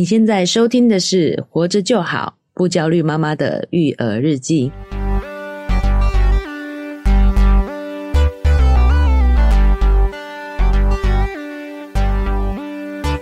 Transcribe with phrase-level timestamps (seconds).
[0.00, 4.72] 你现在收听的是《活着就好，不焦虑妈妈的育儿日记》。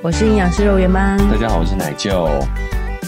[0.01, 1.17] 我是营养师肉圆妈。
[1.17, 2.27] 大家好，我是奶舅。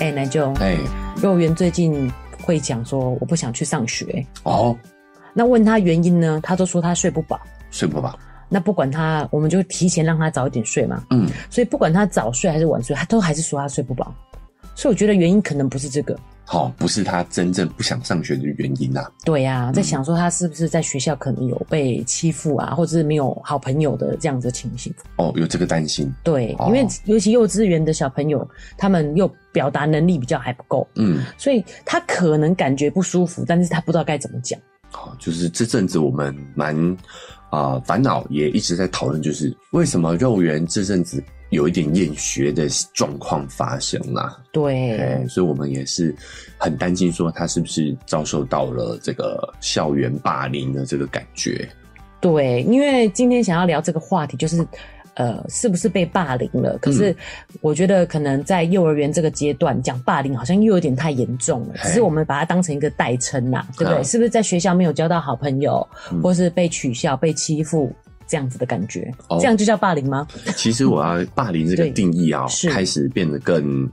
[0.01, 0.53] 哎、欸，奶舅。
[0.55, 0.79] 哎、欸，
[1.23, 2.13] 肉圆最近
[2.43, 4.27] 会讲说我不想去上学。
[4.43, 4.77] 哦。
[5.33, 6.41] 那问他原因呢？
[6.43, 7.41] 他都说他睡不饱。
[7.71, 8.19] 睡不饱。
[8.51, 11.03] 那不管他，我们就提前让他早一点睡嘛。
[11.11, 14.13] 嗯，所以不管他早睡还是晚睡，他都还是说他睡不饱。
[14.75, 16.19] 所以我觉得原因可能不是这个。
[16.45, 19.09] 好、哦，不是他真正不想上学的原因啊。
[19.25, 24.93] 对呀、啊，在想说他是不是在学校可能有被欺负啊，或者是没有好朋友的这样子的情形。
[25.17, 26.13] 哦，有这个担心。
[26.25, 30.85] 对，哦、因为尤其幼稚园的小朋友，他们又表达能力比较还不够。
[30.97, 34.59] 嗯，所以他可能感觉不舒服，但是他不知道该怎么讲。
[34.91, 36.97] 好，就是这阵子我们蛮。
[37.51, 44.43] 啊，烦恼、呃、也一直在讨论，就是为什么肉圆这阵子有一点厌学的状况发生啦？
[44.53, 46.15] 对、欸，所以我们也是
[46.57, 51.69] 很担心，说他是不是遭受到了这个校园霸凌的这个感觉？
[52.21, 54.67] 对，因为今天想要聊这个话题，就是。
[55.21, 56.79] 呃，是不是被霸凌了？
[56.79, 57.15] 可是
[57.61, 61.75] 我觉得可能在幼儿园这个阶段讲霸凌，好像又有点太严重了。
[61.83, 64.03] 只是我们把它当成一个代称呐，对不对？
[64.03, 65.87] 是不是在学校没有交到好朋友，
[66.23, 67.93] 或是被取笑、被欺负
[68.27, 69.13] 这样子的感觉？
[69.39, 70.27] 这样就叫霸凌吗？
[70.57, 73.87] 其实我要霸凌这个定义啊，开始变得更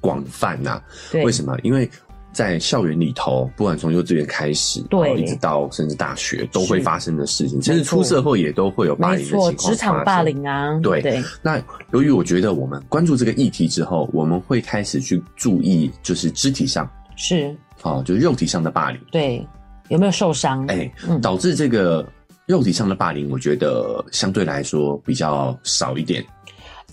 [0.00, 0.82] 广泛呐。
[1.12, 1.56] 为什么？
[1.62, 1.88] 因为。
[2.32, 7.60] 在校园里头，不管从幼稚园开始，对，一直到甚至大学，都会发生的事情。
[7.60, 9.56] 其实出社会也都会有霸凌的情况。
[9.56, 11.02] 职场霸凌啊，对。
[11.02, 19.00] 对，那由于我觉得我们关注这个议题之后，我们会开始去注意，就是肢体上是哦，就是肉体上的霸凌。
[19.10, 19.46] 对，
[19.88, 20.64] 有没有受伤？
[20.68, 22.06] 哎、欸，嗯、导致这个
[22.46, 26.24] 肉体上的霸凌，我觉得相对来说比较少一点。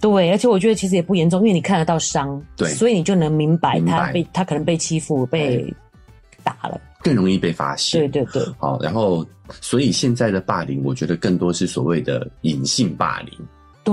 [0.02, 5.74] 对，而且我觉得其实也不严重，因为你看得到伤，对，所以你就能明白他被他可能被欺负、被
[6.44, 8.00] 打了，更容易被发现。
[8.00, 9.26] 对对对，好，然后
[9.62, 13.34] 所以现在的霸凌，我觉得更多是所谓的隐性霸凌。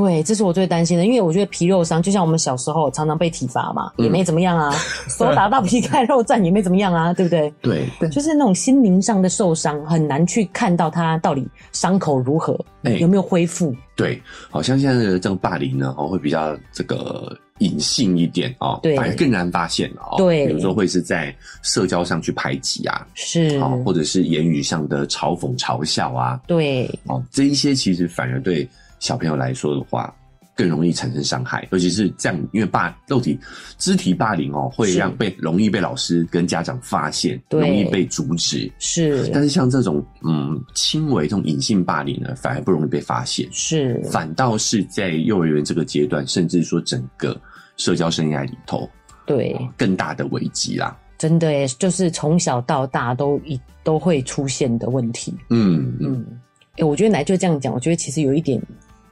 [0.00, 4.70] 对，这是我最担心的，因为我觉得皮肉伤就像我们小时候常常被体罚嘛，也没怎么样啊，
[5.06, 7.52] 嗯、手打到皮开肉绽也没怎么样啊，对不对？
[7.62, 13.74] 对，对就是那种心灵上的受伤，很难去看到他到底伤口如何，欸、有没有恢复。
[13.94, 14.20] 对，
[14.50, 20.16] 好像现在的这种霸凌呢，哦，会比较这个隐性一点哦，对，反而更难发现哦。
[20.18, 28.68] 对，比如说会是在社交上去排挤啊，是，哦，或者是言语上的嘲讽、嘲笑啊，对，哦，这一些其实反而对。
[28.98, 30.14] 小朋友来说的话，
[30.54, 33.38] 更容易产生伤害，尤其是这样，因为霸肉体、
[33.76, 38.72] 肢体霸凌哦，会让被容易被老师跟家长发现，容易被阻止。
[38.78, 43.46] 是，但是像这种嗯轻微这种隐性霸凌呢，反而不容易被发现。
[43.52, 47.38] 是，反倒是在幼儿园这个阶段，甚至说整个
[47.76, 48.88] 社交生涯里头，
[49.26, 50.96] 对更大的危机啦。
[51.18, 55.34] 真的耶，就是从小到大都一都会出现的问题。
[55.50, 58.58] 嗯嗯，哎、欸，我觉得奶就这样讲，我觉得其实有一点。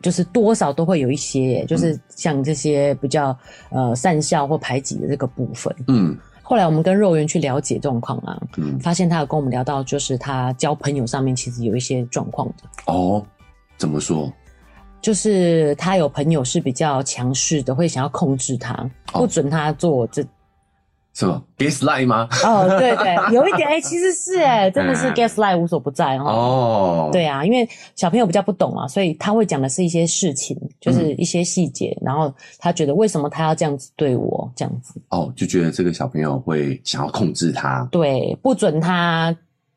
[0.04, 3.34] 就是多少都会有一些，就是像这些比较
[3.70, 5.74] 呃善笑或排挤的这个部分。
[5.88, 12.92] 嗯，后来我们跟肉圆去了解状况啊，嗯，发现他有跟我们聊到，就是他交朋友上面其实有一些状况的。
[12.92, 13.24] 哦，
[13.78, 14.30] 怎么说？
[15.00, 20.22] 就是他有朋友是比较强势的，会想要控制他，不准他做这。
[21.14, 22.28] 是吗？Gaslight 吗？
[22.44, 26.24] 哦，对对，有一点哎、欸，其实是哎、欸， 真的是 Gaslight 无所不在哦。
[26.24, 35.00] 哦，对啊，因为小朋友比较不懂啊，所以他会讲的是一些事情，就是一些细节，嗯、然后他觉得为什么他要这样子对我这样子？
[35.10, 39.32] 哦，就觉得这个小朋友会想要控制他，对，不准他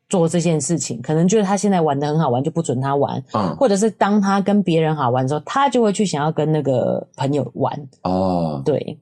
[0.08, 7.88] 做这件事情，可能觉得他现在玩的很好玩，就不准他玩，嗯，或者是当他跟别人好玩的时候，他就会去想要跟那个朋友玩。
[8.02, 8.98] 哦，对。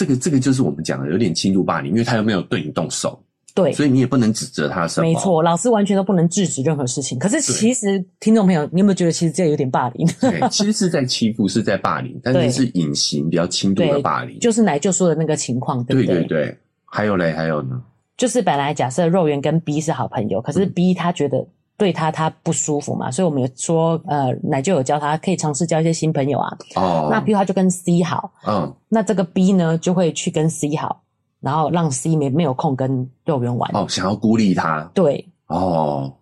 [0.00, 3.22] 这个这个就是我们讲的有点轻度霸凌，因为他又没有对你动手，
[3.54, 5.06] 对，所以你也不能指责他什么。
[5.06, 7.18] 没错，老师完全都不能制止任何事情。
[7.18, 10.08] 可是其实听众朋友，你有没有觉得其实这有点霸凌？
[10.18, 16.14] 对， 其实是在欺负，是在霸凌，但是是隐形比较轻度的霸凌，就是奶就说的那个情况，对不对？
[16.14, 16.58] 对对对。
[16.86, 17.78] 还有嘞，还有呢，
[18.16, 21.46] 就是本来假设肉圆跟 B 是好朋友，可是 B 他觉得。
[21.80, 26.58] 嗯对他他不舒服嘛，所以我们有说，呃，奶就有教他可以尝试交一些新朋友啊。
[26.76, 27.08] 哦。
[27.10, 28.70] 那比如他就跟 C 好，嗯。
[28.90, 31.02] 那这个 B 呢，就会去跟 C 好，
[31.40, 33.70] 然后让 C 没没有空跟肉圆玩。
[33.72, 34.90] 哦，想要孤立他。
[34.92, 35.26] 对。
[35.46, 36.14] 哦，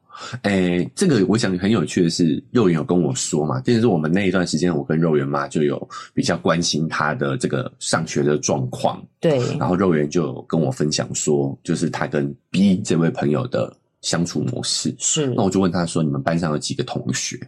[0.43, 9.03] 诶，这个我想很有趣的是，肉圆有跟我说嘛，就是我们那一段时间，我跟肉圆妈就有比较关心他的这个上学的状况。
[9.19, 9.39] 对。
[9.57, 13.77] 然后肉圆就有跟我分享说，就是他跟 B 这位朋友的。
[14.01, 17.39] 相处模式是，那我就问他说：“你们班上有几个同学？”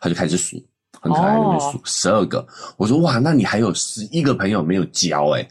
[0.00, 0.56] 他就开始数，
[1.00, 2.46] 很可爱的数十二个。
[2.76, 5.48] 我说：“哇，那你还有十一个朋友没有交诶、欸、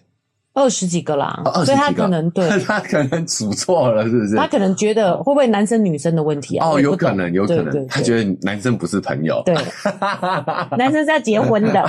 [0.53, 4.35] 二十几个啦，哦、所以他可能对， 他可能数错了，是不是？
[4.35, 6.67] 他可能觉得会不会男生女生的问题啊？
[6.67, 9.55] 哦，有可能，有可能，他觉得男生不是朋友，对，
[10.77, 11.81] 男生是要结婚的。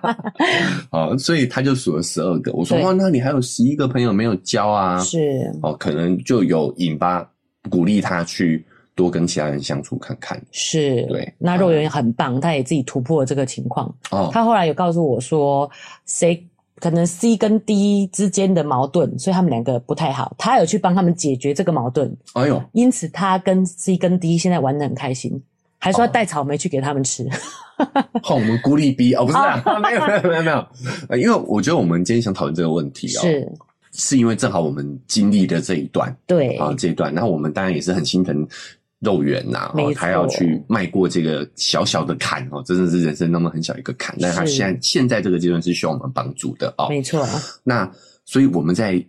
[0.92, 2.52] 哦，所以他就数了十二个。
[2.52, 5.00] 我说哇，那你还有十一个朋友没有交啊？
[5.00, 7.28] 是哦，可能就有引发
[7.70, 8.64] 鼓励他去
[8.94, 10.40] 多跟其他人相处看看。
[10.50, 11.32] 是，对。
[11.38, 13.92] 那肉圆很棒，嗯、他也自己突破了这个情况。
[14.10, 15.70] 哦，他后来有告诉我说，
[16.06, 16.46] 谁？
[16.80, 20.32] 可能 C 跟 D 之间的矛盾，所以他们两个不太好。
[20.38, 22.16] 他有去帮他们解决这个矛盾。
[22.34, 25.42] 哎呦，因此他跟 C 跟 D 现在玩得很开心，
[25.78, 27.28] 还说要带草莓去给他们吃。
[28.22, 31.18] 好、哦，我们孤立 B 哦，不是啊， 没有没有没有没有。
[31.18, 33.52] 因为我觉得我们今天想讨论这个问题哦，是
[33.92, 38.46] 是因为正好我们经历的这一段，对啊这一段，然后我们当然也是很心疼。
[39.00, 47.24] 肉圆呐、啊，哦，他要去迈过这个小小的坎哦，真的是人生那么很小一个坎，但他现在现在这个阶段是需要我们帮助的哦，没错。
[47.62, 47.88] 那
[48.24, 49.00] 所以我们在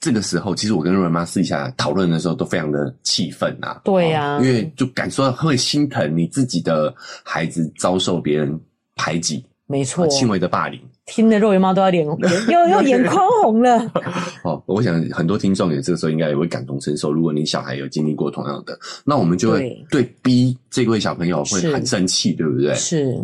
[0.00, 6.92] 这个时候，其实我跟肉圆妈私底下讨论的时候，都非常的气愤呐，对呀、啊哦，因为就感受到会心疼你自己的
[7.22, 8.60] 孩子遭受别人
[8.96, 10.80] 排挤，没错，轻微的霸凌。
[11.06, 12.18] 听得肉圆妈都要脸红，
[12.50, 13.92] 又又眼眶红了。
[14.42, 17.12] 哦，我想很多听众也这个时候应该也会感同身受。
[17.12, 22.74] 如果你小孩有经历过同样的，那我们就会对逼这位小朋友会很生气，对不对？
[22.74, 23.16] 是。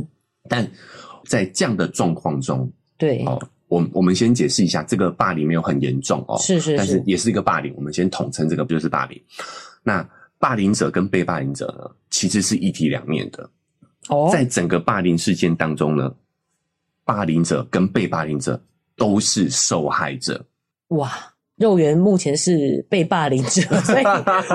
[0.48, 0.68] 但
[1.24, 7.72] 在这样的状况中，对哦，我我们先解释一下，这个霸凌没有很严重哦，是是是，但是也是一个霸凌。
[7.76, 9.20] 我们先统称这个不就是霸凌？
[9.82, 10.08] 那
[10.38, 13.48] 霸凌者跟被霸凌者呢，其实是一体两面的。
[14.08, 16.12] 哦，在整个霸凌事件当中呢。
[17.14, 18.61] 霸凌者跟被霸凌者
[18.97, 20.43] 都是受害者。
[20.88, 21.11] 哇，
[21.56, 24.05] 肉圆目前是被霸凌者， 所以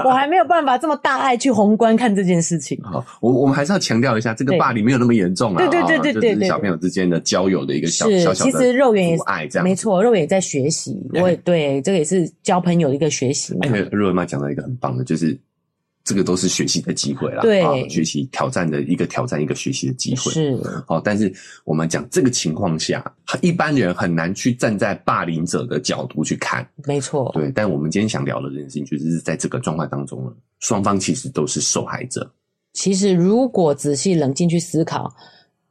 [0.03, 2.79] 我还没有办法这么大爱去宏观看这件事情。
[2.83, 5.57] 好，我我们还是要强调一下，这个霸凌没有那么严重啊。
[5.57, 8.51] 对对对对对，是小朋友之间的交友的一个小小小的。
[8.51, 10.95] 其实肉圆也爱这样，没错，肉圆也在学习。
[11.13, 13.57] 我也 对这个也是交朋友的一个学习。
[13.63, 15.37] 因为肉圆妈讲到一个很棒的，就是。
[16.07, 20.57] 这个都是学习的机会啦，对，学习挑战的一个挑战，一个学习的机会是。
[20.87, 21.29] 好，但是
[21.65, 23.03] 我们讲这个情况下，
[23.41, 27.29] 一般人很难去站在霸凌者的角度去看，没错。
[27.33, 32.31] 对，但我们今天想聊的这件事情，就是在这个状况当中呢，双方其实都是受害者。
[32.71, 35.13] 其实，如果仔细冷静去思考，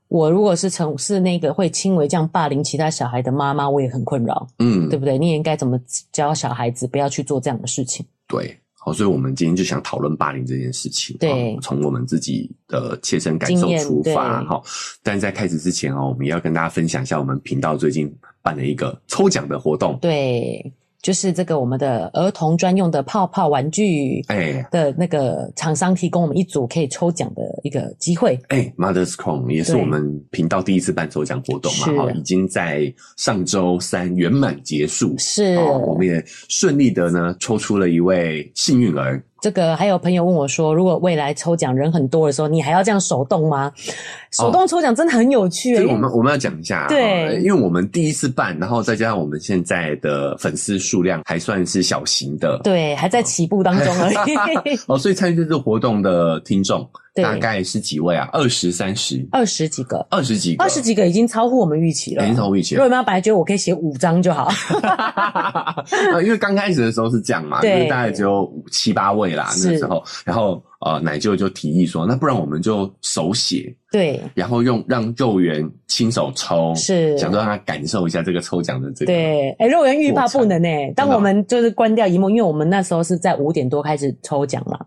[0.08, 5.16] 我如果是从是那个会轻微这样霸凌其他小孩的妈妈，我也很困扰，嗯，对不对？
[5.16, 5.80] 你也应该怎么
[6.12, 8.04] 教小孩子不要去做这样的事情？
[8.28, 8.54] 对。
[8.86, 11.16] 好，所以我们今天就想讨论霸凌这件事情。
[11.18, 14.44] 对，从我们自己的切身感受出发。
[14.44, 14.62] 哈，
[15.02, 18.08] 但在开始之前哦，我们要跟大家分享一下我们频道最近
[18.42, 19.98] 办了一个抽奖的活动。
[20.00, 20.72] 对。
[21.06, 28.36] 就是这个我们的儿童专用的泡泡玩具，哎，的那个厂商提供我们一组可以抽奖的一个机会。
[28.48, 35.14] 哎，Mother's Corner 也是我们频道第一次办抽奖活动嘛，哈，已经在上周三圆满结束。
[35.16, 39.22] 是，我们也顺利的呢抽出了一位幸运儿。
[39.40, 43.70] 这个还有朋友问我说，如果未来抽奖人很多的时候，你还要这样手动吗？
[44.32, 45.76] 手动抽奖真的很有趣。
[45.76, 45.76] 欸。
[45.76, 54.14] 所以我们我们要讲一下，对，因为我们第一次办，然后再加上我们现在的粉丝数量还算是小型的，对，还在起步当中而已。
[54.86, 56.88] 哦， 所以参与这次活动的听众。
[57.22, 58.28] 大概是几位啊？
[58.30, 62.80] 二十三十，二十几个，二十几个，二十几个已经超乎我们预期了，已经超乎预期了。
[62.80, 64.50] 肉圆妈本来觉得我可以写五张就好，
[66.22, 70.62] 因为刚开始的时候是这样嘛，就是大概只有七八位啦，那时候，然后。
[70.80, 79.06] 呃，奶舅就提议说，那不然我们就手写，对，然后用让肉圆亲手抽，是，想说让他感受一下这个抽奖的这个。
[79.06, 84.78] 对，哎、欸，肉圆欲罢不能哎，当我们就是关掉一幕，因为我们那时候是在五点多开始抽奖嘛，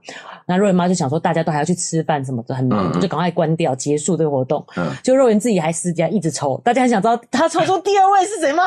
[0.46, 4.64] 那肉圆妈就想说大家都还要去吃饭什么的，很忙，嗯、就赶快关掉结束这个活动。
[4.78, 8.64] 嗯， 就肉圆自己还私家一直抽，大家很想知道他抽出第二位是谁吗？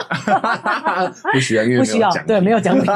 [1.33, 2.93] 不需要，因为 不需要，对，没有奖品。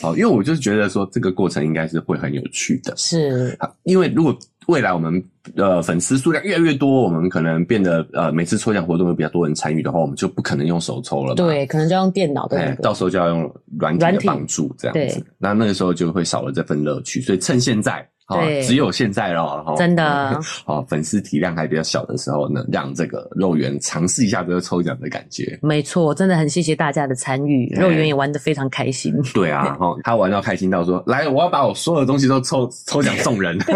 [0.00, 3.23] 好，因为我就是觉得说这个过程应该是会很有趣的，是。
[3.30, 5.22] 是，因为如果未来我们
[5.56, 11.34] 呃粉丝数量越来越多，我们可能变得呃每次抽奖活动有比较多人参与的话，我们就不可能用手抽了。
[11.34, 15.24] 对，可能就要用电脑的、那个欸，到时候就要用软体的帮助这样子。
[15.38, 18.06] 那那个时候就会少了这份乐趣，所以趁现在。
[18.26, 20.40] 对，只有现在了，真的。
[20.64, 25.58] 好， 粉丝体量还比较小的时候呢，让这个肉圆尝试一下这个抽奖的感觉。
[25.60, 29.14] 没错，真的很谢谢大家的参与，肉圆也玩得非常开心。
[29.34, 33.58] 对啊，哈， 他玩到开心到说：“来，我要把我所有的东西都抽抽奖送人。”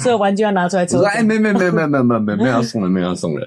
[0.00, 0.98] 所有玩具要拿出来抽。
[0.98, 3.46] 我说：“哎，没没没没没没没没有要送人，没有要送人。”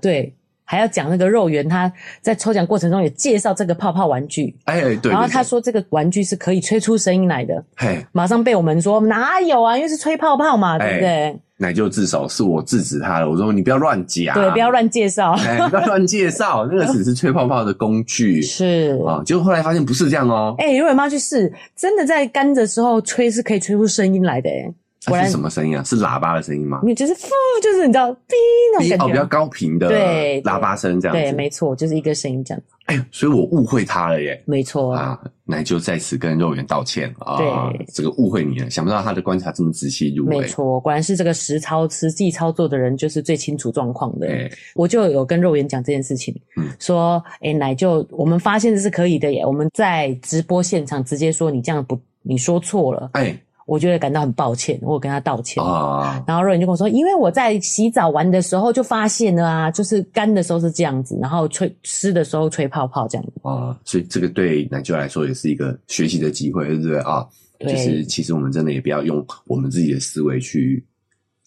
[0.00, 0.34] 对。
[0.68, 4.54] 还要讲那个肉圆，他在抽奖过程中也介绍这个泡泡玩具。
[4.64, 5.12] 哎，对。
[5.12, 7.64] 然后他说这个玩具是可以吹出声音来的。
[7.76, 9.76] 嘿，马上被我们说哪有啊？
[9.76, 11.40] 因为是吹泡泡嘛，对不对？
[11.58, 13.30] 那就至少是我制止他了。
[13.30, 18.42] 我说你不要乱讲，对，不要乱介绍，哎，不要乱介绍， 那个只是吹泡泡的工具。
[18.42, 20.54] 是啊，结果后来发现不是这样哦。
[20.58, 24.50] 哎，肉圆妈去试，真的在干的时候吹是可以吹出声音来的。
[24.50, 24.74] 哎。
[25.06, 25.84] 它是什么声音啊？
[25.84, 26.80] 是喇叭的声音吗？
[26.82, 27.20] 你就是呼，
[27.62, 28.34] 就是你知道，哔
[28.74, 31.22] 那种感觉，哦，比较高频的对喇叭声这样子。
[31.22, 32.62] 对，没错，就是一个声音这样。
[32.86, 34.40] 哎，所以我误会他了耶。
[34.46, 37.36] 没错啊，奶就在此跟肉圆道歉啊。
[37.36, 40.40] 对，这个误会你了，想不到他的观察这么仔细入微。
[40.40, 44.28] 没错，果然是这个实操实际操作的人，就是最清楚状况的。
[44.74, 49.44] 我就有跟肉圆讲这件事情，嗯，说，哎，奶就我们发现这是可以的耶。
[49.44, 53.10] 我们在直播现场直接说你这样不，你说错了。
[53.14, 53.36] 哎。
[53.66, 56.24] 我觉得感到很抱歉，我跟他道歉啊。
[56.26, 63.76] 然后肉圆就跟我说，因为我在洗澡玩的时候就发现了啊，就是干的时候是这样子，然后吹湿的时候吹泡泡这样子啊。
[63.84, 67.26] 所以这个对奶舅来说也是一个学习的机会，对不对啊？
[67.58, 67.72] 对。
[67.72, 70.84] 就是其实我们真的也不要用我们自己的思维去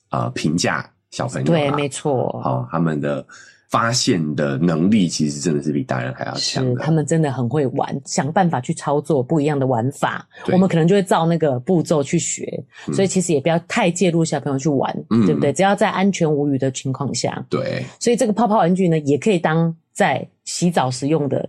[0.10, 1.48] 啊评价小朋友。
[1.48, 2.40] 对，没错。
[2.44, 3.26] 好，他们的。
[3.70, 6.64] 发现的能力其实真的是比大人还要强。
[6.66, 10.28] 是，他们真的很会玩，想办法去操作不一样的玩法。
[10.52, 15.54] 我们可能就会照那个步骤去学，嗯，所以其实也不要太介入小朋友去玩，嗯，对不对？
[15.54, 17.46] 只要在安全无虞的情况下。
[17.50, 17.86] 对。
[18.00, 21.48] 所以这个泡泡玩具呢，也可以当在洗澡时用的。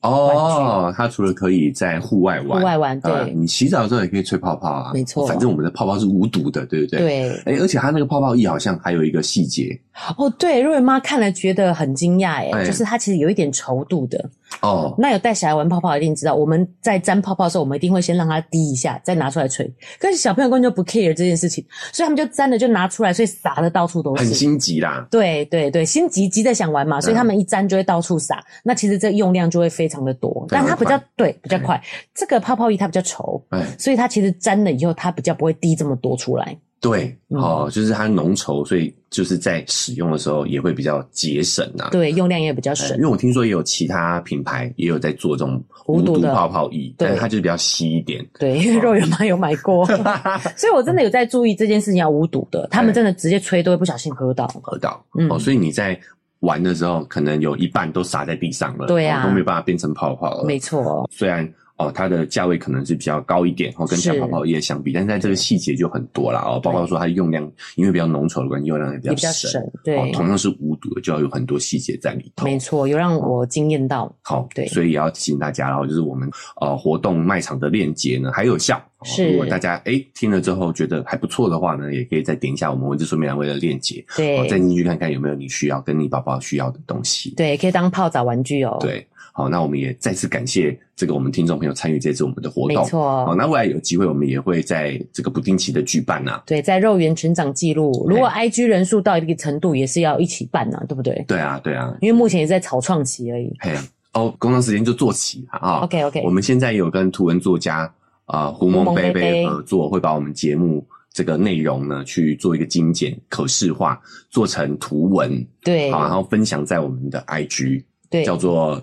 [0.00, 5.26] 哦，它除了可以在户外玩，户外玩，对、呃，你洗澡的时候也可以吹泡泡啊，没错。
[5.26, 6.98] 反正我们的泡泡是无毒的，对不对？
[7.00, 7.30] 对。
[7.30, 9.76] 哎、欸，而且它那个泡泡液好像还有一个细节。
[10.16, 14.30] 哦，对，肉圆妈看了觉得很惊讶，哎，就是它其实有一点稠度的。
[14.60, 19.64] 哦，那有带小孩玩泡泡一定知道，我们在沾泡泡的时候，我们一定会先让它滴一下，再拿出来吹。
[20.00, 24.24] 可是小朋友根本就不 care 这件事情，所以他们就沾了就拿出来，所以洒的到处都是。
[24.24, 25.06] 很心急啦。
[25.10, 28.36] 对对对，心急急着想玩嘛，所以他们一沾就会到处洒。
[28.36, 31.80] 嗯、那其实这用量就会非常的多，但它比较对比较快。
[32.14, 33.40] 这个泡泡液它比较稠，
[33.78, 36.56] 所以它其实沾了以后，它比较不会滴这么多出来。
[36.80, 41.88] 对，哦，就是它浓稠，所以就是在使用的时候也会比较节省啊。
[41.90, 42.96] 对，用量也比较省。
[42.96, 48.24] 因为我听说也有其他品牌也有在做这种无毒泡泡液，但是它就是比较稀一点。
[48.38, 49.86] 对，因为肉圆妈有买过，
[50.56, 52.68] 所以我真的有在注意这件事情要无毒的。
[52.70, 55.04] 他们真的直接吹都会不小心喝到，喝到。
[55.30, 55.98] 哦，所以你在
[56.40, 60.44] 玩的时候，可能有一半都洒在地上了，对啊，都没有办法变成泡泡了。
[60.44, 61.48] 没错，虽然。
[61.78, 72.44] 哦，它的价位可能是比较高一点，哦，跟像泡泡液相比，但是在这个细节就很多了哦，包括说它用量，因为比较浓稠的关系，用量也比较省，较省对，哦，同样是无毒的，就要有很多细节在里头。
[72.44, 74.04] 没错，有让我惊艳到。
[74.04, 76.28] 哦、好，对，所以也要提醒大家，然后就是我们
[76.60, 88.76] 呃活动卖场的链接呢还有效，是如果大家哎、欸、听了之后觉得还不错的话呢，也可以再点一下我们文字说明栏位的链接，对，再进去看看有没有你需要跟你宝宝需要的东西，对，可以当泡澡玩具哦。
[88.80, 89.06] 对。
[89.30, 92.82] 好，那我们也再次感谢这个我们听众朋友参与这次我们的活动。
[92.82, 96.42] 没错，好，那未来有机会我们也会在这个不定期的举办呐、啊。
[96.44, 101.24] 对，在肉圆成长记录，如果 IG 人数到一个程度，也是要一起办呐、啊，对不对？
[101.28, 103.54] 对啊，对啊，因为目前也在草创期而已。
[103.60, 103.72] 嘿，
[104.12, 105.82] 哦，工作时间就做起啊。
[105.84, 107.94] OK OK，我们现在有跟图文作家啊、
[108.28, 115.46] 呃、胡蒙贝贝合作，会把我们节目这个内容呢去做一个精简、可视化，做成图文。
[115.62, 118.82] 对，好，然后分享在我们的 IG，对，叫做。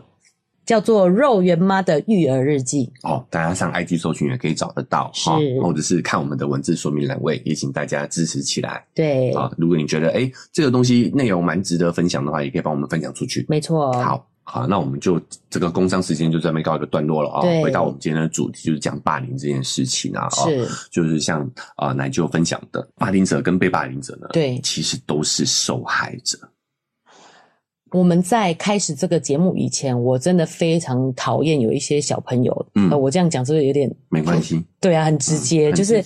[0.65, 5.29] 叫做肉圆妈的育儿日记哦，大家上 IG 搜寻也可以找得到，是，
[5.61, 8.83] 或者是看我们的文字说明栏位，也请大家支持起来。
[8.95, 13.45] 对啊，如果你觉得哎、欸、这个东西内容蛮值得分享的话，也可以帮我们分享出去。
[13.47, 17.41] 没错，好，好，那我们就这个工商时间就这边告一个段落了啊。
[17.41, 20.29] 对，回到我们今天的主题，就是讲霸凌这件事情啊。
[20.29, 26.37] 是，就是像啊奶舅分享的，霸凌者跟被霸凌者呢，对，其实都是受害者。
[27.91, 32.65] 我们在开始这个节目以前，我真的非常讨厌有一些小朋友。
[32.75, 34.63] 嗯，我这样讲是不是有点没关系？
[34.79, 36.03] 对啊，很直接，嗯、就是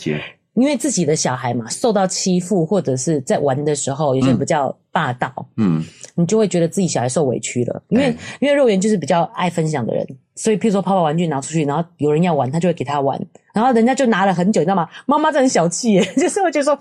[0.54, 5.84] 因为自己的小孩嘛，受到欺负或者是在玩的时候有些比较霸道，嗯，
[6.16, 7.82] 你就会觉得自己小孩受委屈了。
[7.90, 10.08] 因为、欸、因为肉圆就是比较爱分享的人，
[10.40, 13.20] 所以譬如说泡泡玩具拿出去，然后有人要玩，他就会给他玩。
[13.52, 14.88] 然后人家就拿了很久，你知道吗？
[15.06, 16.80] 妈妈真很小气耶， 就是会觉得说，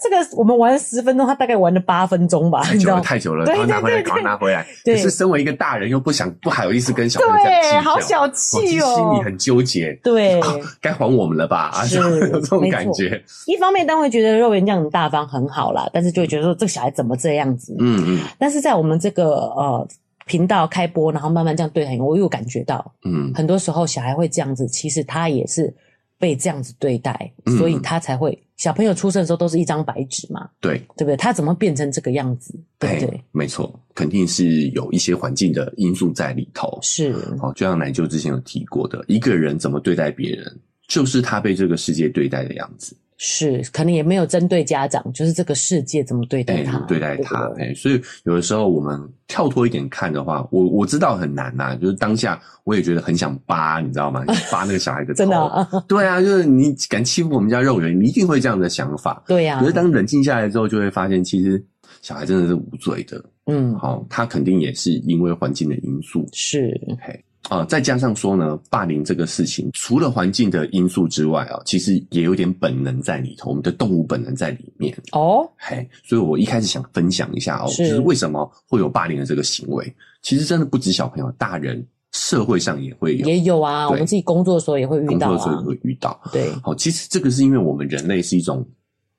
[0.00, 4.64] 这个我们玩了十分钟，他大概玩了八分钟吧， 太久了，太久了，然后拿回来，拿回来。
[4.84, 9.92] 可是身为一个大人，又不想不好意思跟小朋友这样计较，好小气哦，心里很纠结。
[10.02, 10.40] 对，
[10.80, 11.72] 该还我们了吧？
[11.84, 13.22] 是有这种感觉。
[13.46, 17.76] 一方面，当然会觉得肉圆这样很大方很好啦，但是就会觉得说，这个小孩怎么这样子？
[17.80, 18.20] 嗯嗯。
[18.38, 19.24] 但是在我们这个
[19.56, 19.86] 呃
[20.26, 25.74] 频道开播，然后慢慢这样对他，我又感觉到，嗯，很多时候小孩会这样子，其实他也是。
[26.16, 31.16] 被这样子对待，所以他才会小朋友出生的时候都是一张白纸嘛，对，对不对？
[31.16, 32.54] 他怎么变成这个样子？
[32.78, 33.24] 对不对？
[33.32, 36.78] 没错，肯定是有一些环境的因素在里头。
[36.80, 42.96] 是，好，就像奶舅之前有提过的，一个人怎么对待别人，就是他被这个世界对待的样子。
[43.16, 47.44] 是，可能也没有针对家长，就是这个世界怎么对待他，欸、对待他。
[47.56, 54.24] 哎、欸，所以有的时候我们跳脱一点看的话，我我知道很难呐、啊，就是当下我也觉得很想扒，你知道吗？
[54.50, 55.18] 扒那个小孩的 头。
[55.18, 55.68] 真的、啊？
[55.86, 59.22] 对啊，就是你敢欺负我们家肉圆，你一定会这样的想法。
[59.28, 59.60] 对呀、啊。
[59.60, 61.64] 可是当冷静下来之后，就会发现其实
[62.02, 63.24] 小孩真的是无罪的。
[63.46, 66.28] 嗯，好，他肯定也是因为环境的因素。
[66.32, 66.80] 是。
[66.88, 67.24] OK。
[67.50, 75.46] 啊、呃，再加上说呢，霸凌这个事情，除了环境的因素之外啊，其实也有点本能在里头，我们的动物本能在里面哦。
[75.56, 83.90] 嘿，所以我一开始想分享一下哦，是就是为什么会有霸凌的这个行为，其实真的不止小朋友，大人社会上也会有，也有啊。
[83.90, 86.18] 我们自己工作的时候也会遇到、啊，工作的时候也会遇到。
[86.32, 88.66] 对，好，其实这个是因为我们人类是一种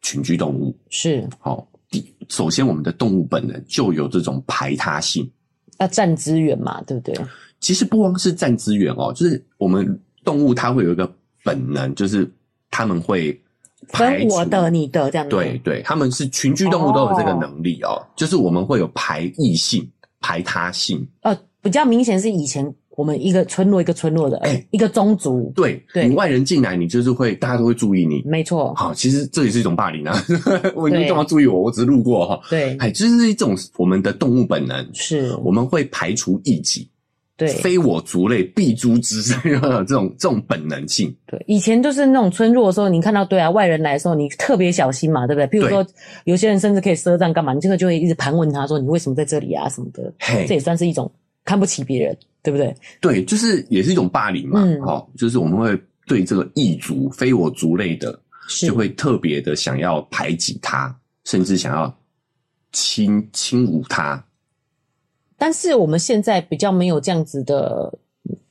[0.02, 1.68] 群居动物，是好。
[2.30, 5.32] 首先，我们的动物本能就有这种排他性，
[5.78, 7.16] 要占资源嘛，对不对？
[7.66, 11.12] 其实不光是占资源哦，就是我们动物它会有一个
[11.44, 12.32] 本能，就是
[12.70, 13.34] 他们会
[13.90, 15.32] 排分我的、你的这样子。
[15.32, 19.84] 对对，他们是群居动物都有这个能力哦，哦就是我们会有排异性、
[20.22, 21.04] 排他性。
[21.22, 25.52] 呃，比较明显是以前我们一个村落一个村落的，哎、欸，一个宗族。
[25.56, 28.22] 对，对，你外人进来，你就是会大家都会注意你。
[28.28, 28.76] 没错。
[28.76, 30.16] 好，其实这也是一种霸凌啊！
[30.78, 31.64] 我你干嘛注意我？
[31.64, 32.40] 我只是路过哈。
[32.48, 36.88] 对，哎，就是一种我们的动物本能，是我们会排除异己。
[37.38, 41.14] 对，非我族类，必诛之， 这种这种本能性。
[41.28, 45.48] 对，以前就是那种村落的时候，你看到对啊，外人来的时候，你特别小心嘛，对不对？
[45.48, 45.86] 比如说，
[46.24, 50.14] 有些人甚至可以赊账干嘛，你这个就会一直盘问他说，你为什么在这里啊什么的。
[50.20, 51.12] 嘿，这也算是一种
[51.44, 52.74] 看不起别人，对不对？
[53.02, 54.62] 对，就是也是一种霸凌嘛。
[54.64, 55.78] 嗯，好，就是我们会
[56.08, 58.18] 对这个异族、非我族类的，
[58.62, 61.94] 就会特别的想要排挤他，甚至想要
[62.72, 64.24] 轻轻侮他。
[65.38, 67.94] 但是我们现在比较没有这样子的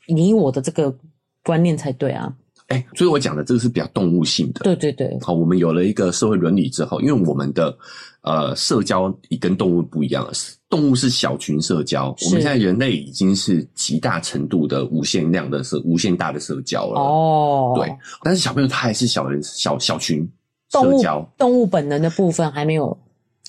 [0.07, 0.95] 你我的这个
[1.43, 2.33] 观念才对啊！
[2.69, 4.61] 哎、欸，所以我讲的这个是比较动物性的。
[4.65, 5.19] 对对对。
[5.21, 7.77] 好，我们有了一个社会伦理之后，因为我们的
[8.23, 10.33] 呃社交已跟动物不一样了，
[10.71, 17.01] 动物是小群社交，我们现在人类已经是极大程度的无限量的社、无限大的社交了。
[17.01, 17.95] 哦，对。
[18.23, 20.27] 但是小朋友他还是小人小小群
[20.71, 22.97] 社交，动物本能的部分还没有。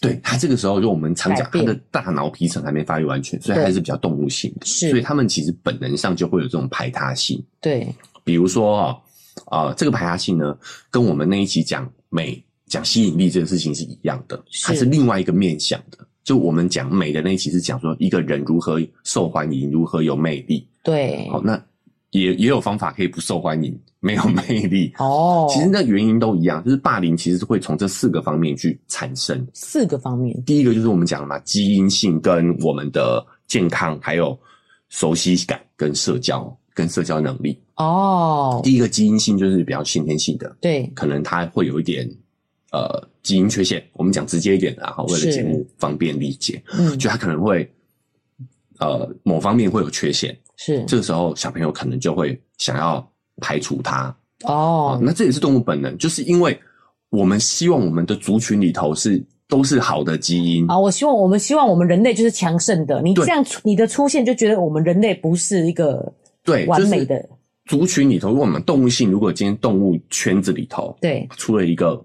[0.01, 4.65] 对，他这个时候，就我们常讲，他的大脑皮层还没发育完全，所以还是比较动物性的。
[4.65, 7.43] 是，所以他们其实本能上就会有这种排他性。
[7.61, 7.87] 对，
[8.23, 8.97] 比如说啊，
[9.51, 10.57] 呃，这个排他性呢，
[10.91, 16.05] 跟我们那一期讲美、讲吸引力这个事情是一样的，它是另外一个面向的。
[16.23, 20.67] 就我们讲美的那一期是讲说一个人如何受欢迎，如何有魅力。
[20.83, 21.63] 对，好，那
[22.21, 23.77] 也也有方法可以不受欢迎。
[24.05, 29.43] 没有魅力哦，其实那原因都一样，就是霸凌其实是会从这四个方面去产生。
[29.51, 34.37] 四个方面，第一个就是我们讲的嘛，基因性跟我们的健康，还有
[34.89, 37.59] 熟悉感跟社交跟社交能力。
[37.77, 42.07] 哦，第一个基因性就是比较先天性的，对，可能它会有一点
[42.71, 43.83] 呃基因缺陷。
[43.93, 47.67] 我们讲直接一点的，然后为了节目方便理解，嗯，就它可能会
[48.77, 53.05] 呃某方面会有缺陷，是这个时候小朋友可能就会想要。
[53.41, 54.15] 排除它
[54.45, 56.57] 哦，那这也是动物本能，就是因为
[57.09, 60.79] 我们希望我们的族群里头是都是好的基因啊。
[60.79, 66.13] 我希望我们希望我们人类就是强盛的，你这样你的出现就觉得我们人类不是一个
[66.45, 67.27] 对完美的
[67.65, 68.29] 族群里头。
[68.29, 72.01] 如果我们动物性，如果今天动物圈子里头对出了一个。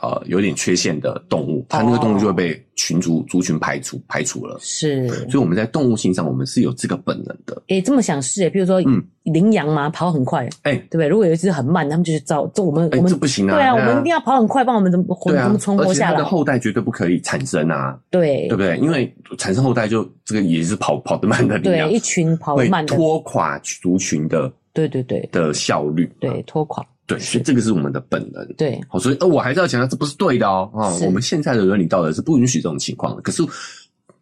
[0.00, 4.56] 呃，有点缺陷的动物，它那个动物就会被群族、哦、族群排除排除了。
[4.58, 7.54] 是，所以我们在动物性上，我们是有这个本能的。
[7.68, 11.08] 诶、欸，这么想是诶，比如说，嗯，羚羊嘛，跑很快，诶、欸，对不对？
[11.08, 13.54] 如果有一只很慢，他们就是找这我们、欸、我们这不行啊。
[13.54, 16.12] 对啊，我们一定要跑很快，帮我们怎么活怎么存活下来？
[16.12, 17.96] 而且它的后代绝对不可以产生啊。
[18.10, 18.78] 对，对不对？
[18.78, 26.84] 因为产生后代就这个也是跑跑得慢的羚羊，对，一群跑得慢的拖垮族群的，对对对的效率，对，拖垮。
[27.06, 28.46] 对，所以这个是我们的本能。
[28.54, 30.70] 对，好，所以呃，我还是要强调，这不是对的哦。
[30.74, 33.22] 啊，我们现在的伦理道德是不允许这种情况的。
[33.22, 33.42] 可是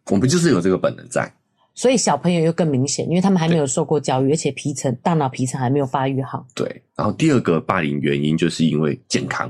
[0.09, 1.31] 我们就是有这个本能在。
[1.73, 6.45] 所以小朋友又更明显，因为他们还没有受过教育，而且皮层、大脑皮层还没有发育好。
[6.53, 6.83] 对。
[6.95, 9.49] 然后第二个霸凌原因就是因为健康，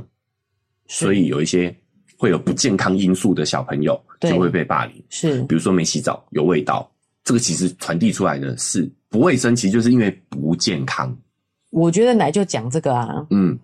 [0.87, 1.75] 所以有一些
[2.17, 5.03] 会有不健康因素的小朋友就会被霸凌。
[5.09, 6.89] 是，比如说没洗澡、有味道，
[7.23, 11.17] 这个其实传递出来的是不卫生，其实就是因为不健康。
[11.71, 13.57] 我觉得奶就讲这个啊，嗯，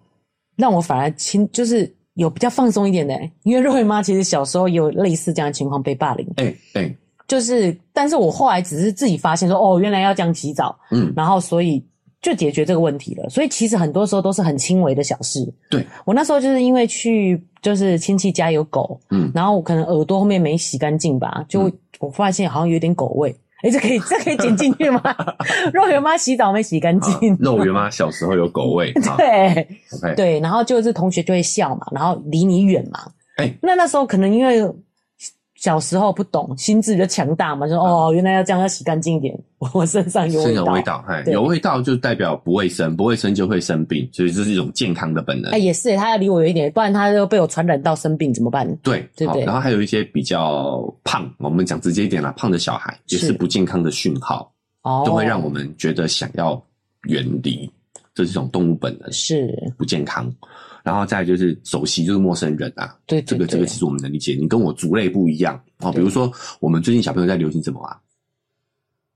[0.56, 11.86] 让我反而轻，就是有比较放松一点的，因为瑞妈其实小时候也有类似这样的情况被霸凌，哎、欸、哎、欸，就是，但是我后来只是自己发现说，哦，原来要这样洗澡，嗯，然后所以
[12.22, 13.30] 就解决这个问题了。
[13.30, 15.48] 所以其实很多时候都是很轻微的小事。
[15.70, 23.36] 对，我那时候就是因为去就是亲戚家有狗，嗯，然后我可能耳朵后面没洗干净吧，就我发现好像有点狗味。
[23.63, 25.02] 哎、欸，这可以这可以剪进去吗？
[25.74, 27.38] 肉圆妈洗澡没洗干净。
[27.39, 28.91] 肉圆妈小时候有狗味。
[29.17, 30.15] 对，okay.
[30.15, 33.00] 对，然后就是同学就会笑嘛，然后离你远嘛。
[33.38, 34.63] 哎、欸，那那时候可能因为。
[35.58, 39.38] 小时候不懂，心智就强大嘛，说哦，原来要这样，要洗干净一点。
[39.74, 45.52] 我身上有味道，有味道，有味道就代表不卫生，不卫生就会生病，所以这是一种健康的本能。
[45.52, 48.67] 哎，也是，他要离我远一点，不然他就被我传染到生病怎么办？
[48.84, 49.43] 对，对对。
[49.46, 54.52] 然后还有一些比较胖，我们讲直接一点啦，胖的小孩也是不健康的讯号，
[54.84, 56.62] 哦，都会让我们觉得想要
[57.08, 57.67] 远离，
[58.13, 60.32] 这是一种动物本能，是不健康。
[60.88, 62.95] 然后再就是熟悉，就是陌生人啊。
[63.06, 64.38] 对，对，对，这个这个其实我们能理解。
[64.39, 65.91] 你跟我族类不一样哦。
[65.91, 68.00] 比如说，我们最近小朋友在流行什么啊？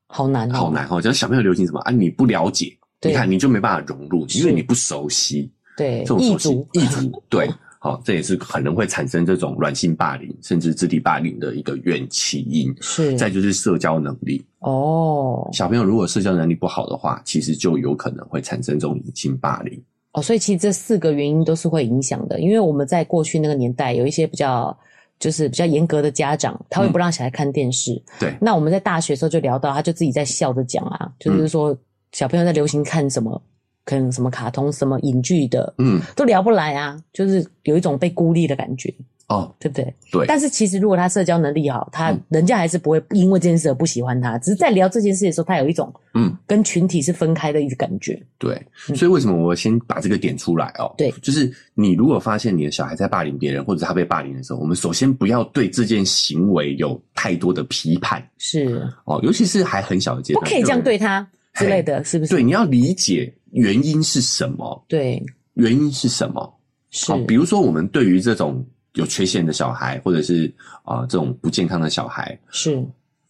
[0.08, 1.02] 好难，好难哦！
[1.02, 1.92] 就是小朋友流行什么啊？
[1.92, 5.50] 你不了解，你看你就没办法融入，因为你不熟悉。
[5.78, 12.76] 对，这种熟悉，异族，对， 好，这也是可能会产生这种软性霸凌，甚至肢体霸凌的一个原起因。
[12.82, 13.16] 是。
[13.16, 15.50] 再就是社交能力哦。
[15.54, 19.82] 小朋友如果社交能力不好的话，其实就有可能会产生这种隐性霸凌。
[20.13, 24.78] 哦，所以其实这四个原因都是会影响的，因为我们在过去那个年代，有一些比较
[25.19, 27.93] 就是比较严格的家长，他会不让小孩看电视。
[27.93, 28.36] 嗯、对。
[28.41, 31.78] 那我们在大学的时候就聊到，他就自己在笑着讲啊，就是说
[32.12, 33.41] 小朋友在流行看什么，
[33.86, 38.93] 可能什么卡通、什么影剧的，嗯，都聊不来啊，就是有一种被孤立的感觉。
[39.32, 39.94] 哦，对不对？
[40.12, 40.26] 对。
[40.28, 44.38] 但是其实，如果他社交能力好，他人家还是不会因为这件事而不喜欢他。
[44.39, 48.22] 只是在聊这件事的时候，他有一种嗯，跟群体是分开的一个感觉。
[48.38, 48.62] 对。
[48.94, 50.94] 所以为什么我先把这个点出来哦？
[50.98, 58.22] 对，就是你如果发现你的小孩在霸凌别人，或者他被霸凌的时候，我们首先不要对这件行为有太多的批判。
[58.38, 58.86] 是。
[59.06, 62.32] 哦，尤其是还很小的阶段，不可以这样对他之类的，是不是？
[62.36, 64.84] 对，你要理解原因是什么？
[64.89, 66.54] 对，原因是什么？
[66.89, 67.13] 是。
[67.26, 68.62] 比如说，我们对于这种。
[68.96, 72.86] 有缺陷的小孩，或者是啊、呃、这种不健康的小孩，是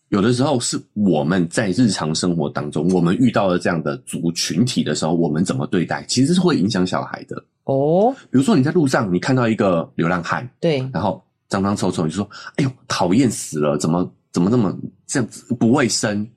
[0.09, 8.13] 有的时候是我们在日常生活当中，我们遇到了这样的族群体的时候，我们怎么对待，其实是会影响小孩的哦。
[8.29, 13.77] 比如说你在路上，你看到一个流浪汉，对，然后脏脏臭臭，你就说：“哎呦，讨厌死了！
[13.77, 14.75] 怎么怎么那么
[15.07, 16.27] 这样子不卫生？”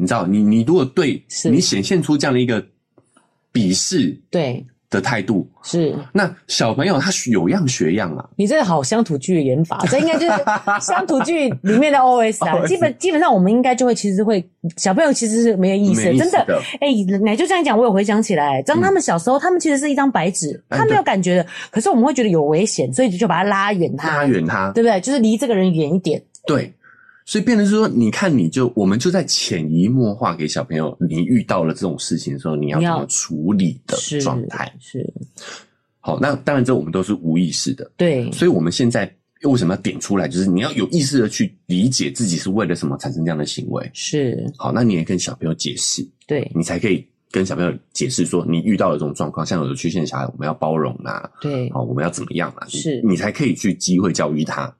[0.00, 2.64] 你知道，你你如果对你显现出这样的一个
[3.52, 4.64] 鄙视，对。
[4.90, 8.24] 的态度是，那小朋友他有样学样啊。
[8.36, 10.32] 你这个好乡土剧的演法， 这应该就是
[10.80, 12.58] 乡土剧里面的 OS 啊。
[12.66, 14.42] 基本基本上我们应该就会其实会
[14.76, 16.62] 小朋友其实是没有意思的，真的。
[16.80, 21.46] 哎、欸，奶就这样讲，我有回想起来，当他们小时候，嗯、他们其实是一张白纸，他没有感觉的。
[21.70, 24.98] 可是我们会觉得有危险，所以就把他拉远，他拉远他，对不对？
[25.02, 26.22] 就是离这个人远一点。
[26.46, 26.72] 对。
[27.28, 35.12] 所以变成是说，你看，你就我们就在潜移默化给小朋友，你遇到了这种事情的时候，你要怎么处理的状态是，是
[36.00, 36.18] 好。
[36.18, 38.32] 那当然，这我们都是无意识的，对。
[38.32, 40.26] 所以我们现在为什么要点出来？
[40.26, 43.90] 就是你要有意识的去理解自己是为了什么产生这样的行为。
[43.92, 52.66] 是好，那你也跟小朋友解释，对，你才可以跟小朋友解释说，你遇到了这种状况，像有的缺陷小孩，我们要包容啊，对，好，我们要怎么样啊？
[52.70, 54.74] 是你，你才可以去机会教育他。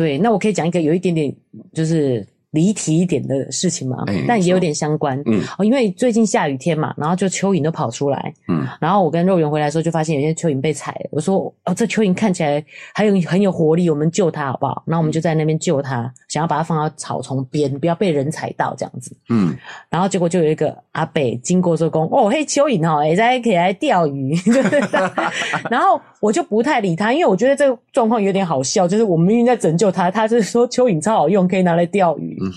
[0.00, 1.30] 对，那我可以讲一个有一点点
[1.74, 5.20] 就是离题一点的事情嘛，嗯、但也有点相关。
[5.26, 8.34] 嗯，哦，因为最近下雨天嘛，然后就蚯蚓都跑出来。
[8.48, 11.08] 嗯，然后我跟肉圆回来的时候，就发现有些蚯蚓被踩了。
[11.12, 19.16] 我说：“哦，这蚯蚓看起来还有很有活力，我们救它好不好？”然后我们就在那边救它，想要把它放到草丛边，不要被人踩到这样子。
[19.28, 19.56] 嗯，
[19.88, 24.34] 然后结果就有一个阿伯经过说：“公哦，嘿，蚯蚓哦，哎，在可以来钓鱼。
[25.70, 32.39] ”然后我就不太理他，因为我觉得这个状况有点好笑，就是我们明明在拯救他，他是说蚯蚓超好用，可以拿来钓鱼。
[32.40, 32.50] 嗯，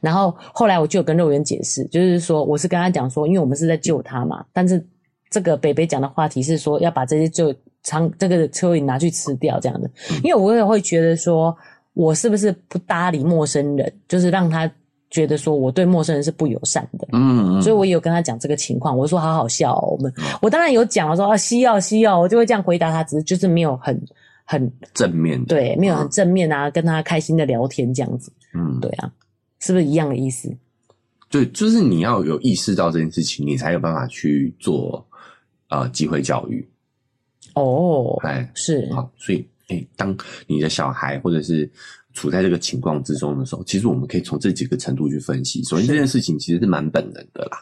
[0.00, 4.84] 然后后来我就有跟肉圆解释，就是说我是跟他讲说，因为我们是在救他嘛，但是
[5.30, 9.90] 这个北北讲的话题是说要把这些就长这个蚯蚓拿去吃掉这样的，
[10.22, 11.56] 因为我也会觉得说
[11.94, 14.70] 我是不是不搭理陌生人，就是让他
[15.10, 24.00] 觉得说我对陌生人是不友善的，嗯，所以我也有跟他讲这个情况，我说好好笑哦，我们我当然有讲了说啊需要需要，我就会这样回答他，只是就是没有很。
[24.50, 29.12] 很正面，对，没有很正面啊，嗯、跟他开心的聊天这样子，嗯，对啊，
[29.60, 30.56] 是不是一样的意思？
[31.28, 35.06] 对，就是你要有意识到这件事情，你才有办法去做
[35.68, 36.66] 呃机会教育。
[37.54, 41.70] 哦，哎，是好，所以哎、欸，当你的小孩或者是
[42.14, 45.62] 处在这个情况之中的时候，其实我们可以从这几个程度去分析。
[45.64, 47.58] 首先，这件事情其实是蛮本能的啦。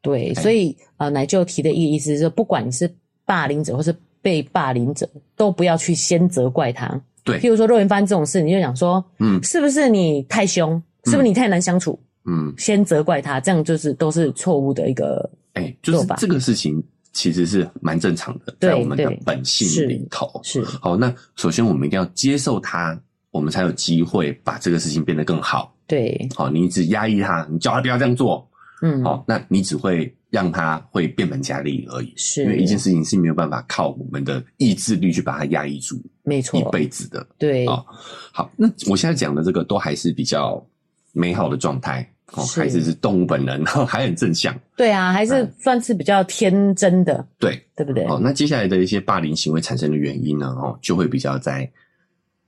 [0.00, 2.92] 对，所以呃，奶舅提的一个意思是说，不管你是
[3.24, 3.94] 霸凌者或是。
[4.20, 7.00] 被霸凌者都不要去先责怪他。
[7.32, 10.82] 对，譬如说肉圆发生这种事，你就想说，嗯，是不是你太凶？
[11.04, 11.98] 是不是你太难相处？
[12.26, 20.62] 嗯，先责怪他，这样就是都是错误的一个，哎、欸，就是这个事情其实是蛮正常的，在我们的本性里头是。
[20.64, 25.74] 好，那首先我们一定要接受他，我们才有机会把这个事情变得更好。
[25.86, 28.46] 对，好，你一直压抑他，你叫他不要这样做，
[28.82, 32.12] 嗯，好，那你只会让他会变本加厉而已。
[32.16, 37.26] 是，因为一件事情是没有办法靠我们的意志力去把它压抑住，没错，一辈子的。
[37.38, 37.84] 对，哦，
[38.32, 40.64] 好，那我现在讲的这个都还是比较
[41.12, 42.08] 美好的状态。
[42.34, 44.54] 哦，孩子是动物本能，然后还很正向。
[44.76, 47.14] 对啊，还是算是比较天真的。
[47.14, 48.04] 嗯、对，对不对？
[48.04, 50.46] 哦，那接下来的一些霸凌行为产生的原因呢？
[50.60, 51.66] 哦，就会比较在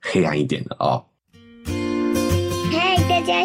[0.03, 1.03] 黑暗一点的哦。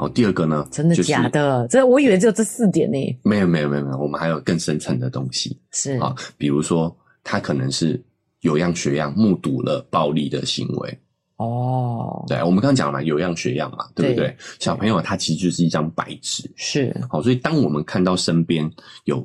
[0.00, 0.66] 好，第二个呢？
[0.70, 1.68] 真的假的？
[1.68, 2.96] 这我以为只有这四点呢。
[3.22, 5.54] 没有，没有，没有，没有，我们还有更深层的东西。
[5.72, 8.02] 是啊，比如说他可能是
[8.40, 10.98] 有样学样，目睹了暴力的行为。
[11.36, 14.28] 哦，对，我们刚刚讲了嘛，有样学样嘛，对不对？
[14.28, 16.98] 对，小朋友他其实就是一张白纸，是。
[17.10, 18.70] 好，所以当我们看到身边
[19.04, 19.22] 有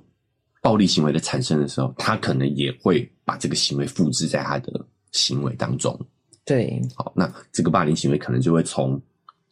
[0.62, 5.98] 暴力行为的产生的时候，他可能也会把这个行为复制在他的行为当中。
[6.44, 9.02] 对，好，那这个霸凌行为可能就会从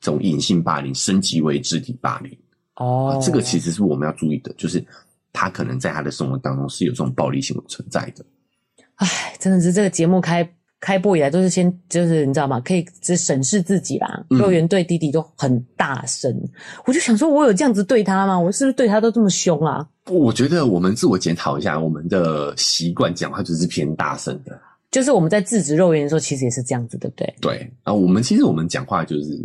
[0.04, 2.38] 这种隐性霸凌升级为肢体霸凌。
[2.76, 4.86] 哦，这个其实是我们要注意的，就是
[5.32, 8.24] 他可能在他的生活当中是有这种暴力行为存在的。
[8.96, 9.08] 唉，
[9.40, 10.48] 真的是这个节目开。
[10.86, 12.60] 开播以来都是先就是你知道吗？
[12.60, 14.26] 可以只审视自己啦。
[14.32, 16.50] 幼儿园对弟弟都很大声，嗯，
[16.86, 18.38] 我就想说，我有这样子对他吗？
[18.38, 19.88] 我是不是对他都这么凶啊？
[20.10, 24.60] 我觉得我们自我检讨一下，我们的习惯讲话就是偏大声的。
[24.92, 27.34] 就是我们在制止肉圆的时候，其实也是这样子，对不对？
[27.40, 29.42] 对啊，我们其实我们讲话就是。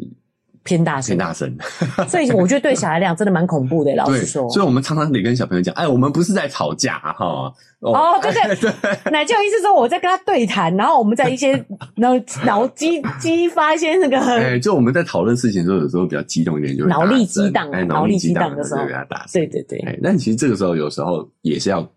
[0.69, 1.57] 偏大声，偏大声，
[2.09, 3.95] 所以我觉得对小孩来讲真的蛮恐怖的。
[3.95, 11.55] 老实说，所以我们常常得跟小朋友讲：“哎，我们不是在吵架哈。”哦，哦对对 对，奶就意思说我在跟他对谈，然后我们在一些
[11.95, 12.11] 脑
[12.45, 19.35] 脑激 激发一些那个，哎，就我们在讨论事情的时候，有时候比较激动一点，就会脑力激荡，哎，脑力激荡的时候比较大声。
[19.35, 21.89] 对对对，哎，但其实这个时候有时候也是要，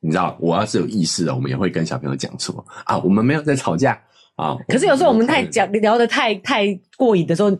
[0.00, 3.96] 你知道，我要是有意识的，我们也会跟小朋友讲说：“啊，我们没有在吵架。”
[4.40, 4.56] 啊！
[4.68, 7.50] 可是有时候我们太讲聊得太太过瘾的时候，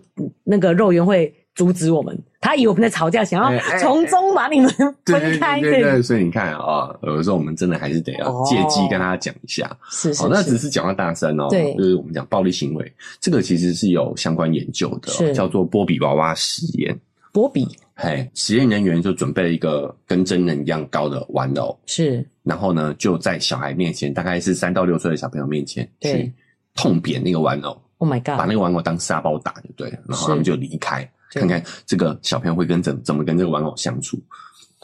[0.44, 2.18] 那个肉圆会阻止我们。
[2.42, 4.70] 他以为我们在吵架，想要从中把你们
[5.04, 5.60] 分开。
[5.60, 9.70] 对对对，所以你看啊，有的时候我们真的还是得要借机跟他讲一下。
[9.90, 11.48] 是是，那只是讲话大声哦。
[11.50, 16.98] 对，就是我们讲暴力行为，这个其实是有相关研究的，叫做波比娃娃实验。
[17.30, 26.32] 波比，嘿，实验人员就准备了一个跟真人一样高的玩偶，是，然后呢，就在小孩面前，大概是三到六岁的小朋友面前去。
[26.74, 28.38] 痛扁那个玩偶，Oh my God！
[28.38, 29.98] 把那个玩偶当沙包打，就对了。
[30.06, 34.18] 然后他们就离开，看看这个小朋友会跟怎怎么跟这个玩偶相处，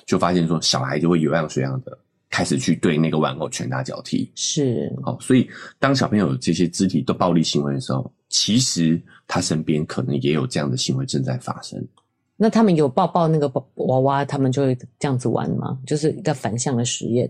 [0.04, 1.96] 就发现说小孩就会有样学样的
[2.28, 4.30] 开始去对那个玩偶拳打脚踢。
[4.34, 11.82] 是，好，所以当小朋友有这些肢体的暴力行为的时候，其实他身边可能也有这样的行为正在发生。
[12.36, 15.78] 那他们有抱抱那个娃娃，他们就会这样子玩吗？
[15.86, 17.26] 就是一个反向的实验。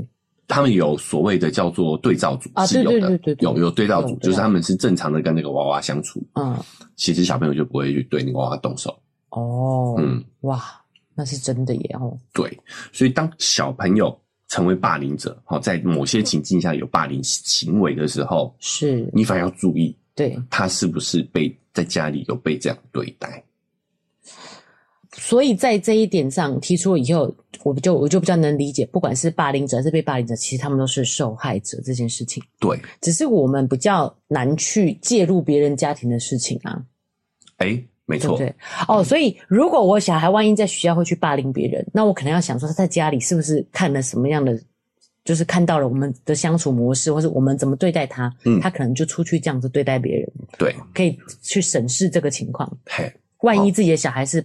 [0.49, 6.57] 他们有所谓的叫做对照组，是有的，有有对照组，就是他们是正常的跟那个娃娃相处，嗯，
[6.95, 8.97] 其实小朋友就不会去对那个娃娃动手。
[9.31, 10.63] 哦，嗯，哇，
[11.15, 12.17] 那是真的耶哦。
[12.33, 12.59] 对，
[12.93, 14.17] 所以当小朋友
[14.49, 23.43] 成为霸凌者，好，在某些情境下有霸凌行为的时候，是你反而要注意，对，他是不是被在家里有被这样对待。
[25.19, 32.43] 所以在这一点上提出了以后，我就我就比较能理解，不管是霸凌者还是被霸凌者，其实他们都是受害者这件事情。
[32.61, 36.81] 对，只是我们比较难去介入别人家庭的事情啊。
[37.57, 38.55] 哎，没错，对
[38.87, 39.03] 哦。
[39.03, 44.61] 所以如果我小孩万一在学校会去霸凌别人，那我可能要想说他在家里是不是看了什么样的，
[45.25, 50.31] 就是看到了我们的相处模式，或是我们怎么对待他，嗯，他可能就出去这样子对待别人。
[50.59, 52.71] 对，可以去审视这个情况。
[52.85, 54.45] 嘿，万一自己的小孩是。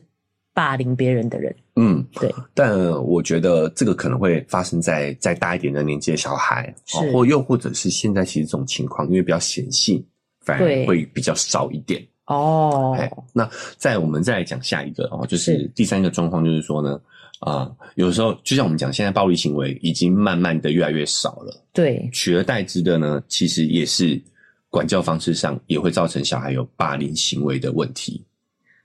[0.53, 10.03] 霸凌别人的人，嗯，对，但我觉得这个可能会发生在再大一点的年纪的小孩，是，或又或者是现在其实这种情况，因为比较显性，
[10.41, 12.05] 反而会比较少一点。
[12.25, 12.97] 哦，
[13.33, 15.69] 那在我们再来讲下一个哦，就是。
[15.75, 16.99] 第三个状况，就是说呢，
[17.39, 24.21] 啊、呃，有时候就像我们讲，现在暴力行为已经慢慢的越来越少了，对，取而代之的呢，其实也是
[24.69, 28.23] 管教方式上也会造成小孩有霸凌行为的问题。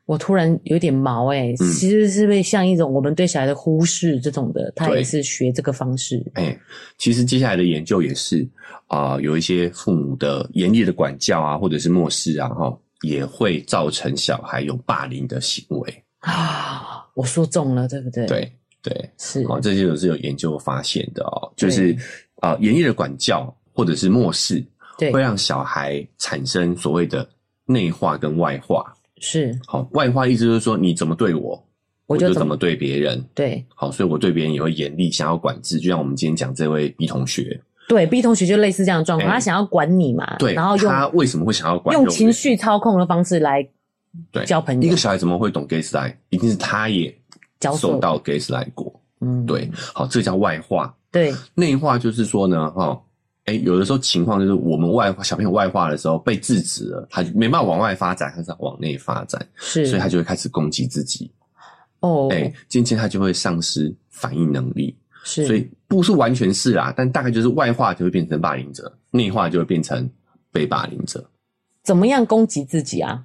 [0.06, 6.24] 我突然有点毛哎、欸，嗯、其实是不是像一种我们对小孩的忽视这种的，他也是学这个方式。
[6.34, 6.60] 哎、欸，
[6.96, 8.46] 其实接下来的研究也是
[8.86, 17.04] 啊、呃，有一些父母的严厉的管教啊，或者是漠视啊，哈，也会造成小孩有霸凌的行为啊。
[17.14, 18.26] 我说中了，对不对？
[18.26, 21.96] 对对，是哦，这些都是有研究发现的哦，就是
[22.36, 24.64] 啊，严厉的管教或者是漠视，
[24.98, 27.28] 对，会让小孩产生所谓的
[27.64, 28.95] 内化跟外化。
[29.18, 31.62] 是好，外化意思就是说，你怎么对我，
[32.06, 33.24] 我就怎么对别人。
[33.34, 35.78] 对，好，所以我对别人也会严厉，想要管制。
[35.80, 40.36] 就像我们今天讲这位 B 同学，对 B 同学就类似这样的状况，他想要管你嘛。
[40.36, 41.96] 对，然后他为什么会想要管？
[41.96, 43.66] 用情绪操控的方式来
[44.30, 44.82] 对交朋友。
[44.82, 46.14] 一个小孩怎么会懂 gaslight？
[46.28, 47.14] 一定是他也
[47.78, 49.00] 受到 gaslight 过。
[49.20, 50.94] 嗯，对，好，这叫外化。
[51.10, 53.00] 对，内化就是说呢，哈。
[53.46, 61.30] 哎、欸，有的时候情况就是我们外化小朋友外化的时候被制止了，他没办法往外发展，他是往内发展，是，所以他就会开始攻击自己。
[62.00, 64.96] 哦，哎、欸，渐渐他就会丧失反应能力。
[65.22, 70.08] 是，所以不是完全是啊，但大概就是外化就会变成霸凌者，内化就会变成
[70.52, 71.24] 被霸凌者。
[71.82, 73.24] 怎么样攻击自己啊？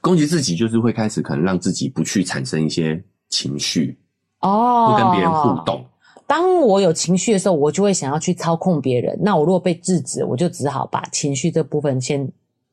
[0.00, 3.98] 攻击自己就是会开始可能让自己不去产生一些情绪，
[4.40, 5.84] 哦，不跟别人互动。
[6.26, 9.18] 当我有情绪的时候，我就会想要去操控别人。
[9.20, 12.26] 那我如果被制止，我就只好把情绪这部分先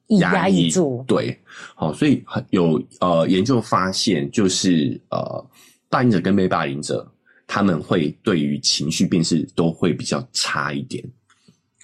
[0.08, 1.04] 压抑住。
[1.08, 1.38] 对，
[1.76, 5.46] 好，所以有呃研究发现，就是呃
[5.90, 7.06] 霸凌者跟被霸凌者，
[7.46, 11.04] 他们会对于情绪辨识都会比较差一点。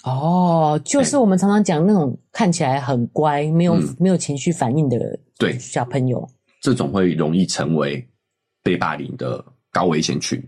[0.04, 6.26] 哦，就是我们常常讲那种看起来很乖、没有、嗯、没有情绪反应的对小朋友，
[6.62, 8.08] 这种会容易成为
[8.64, 10.42] 被霸凌的高危险群。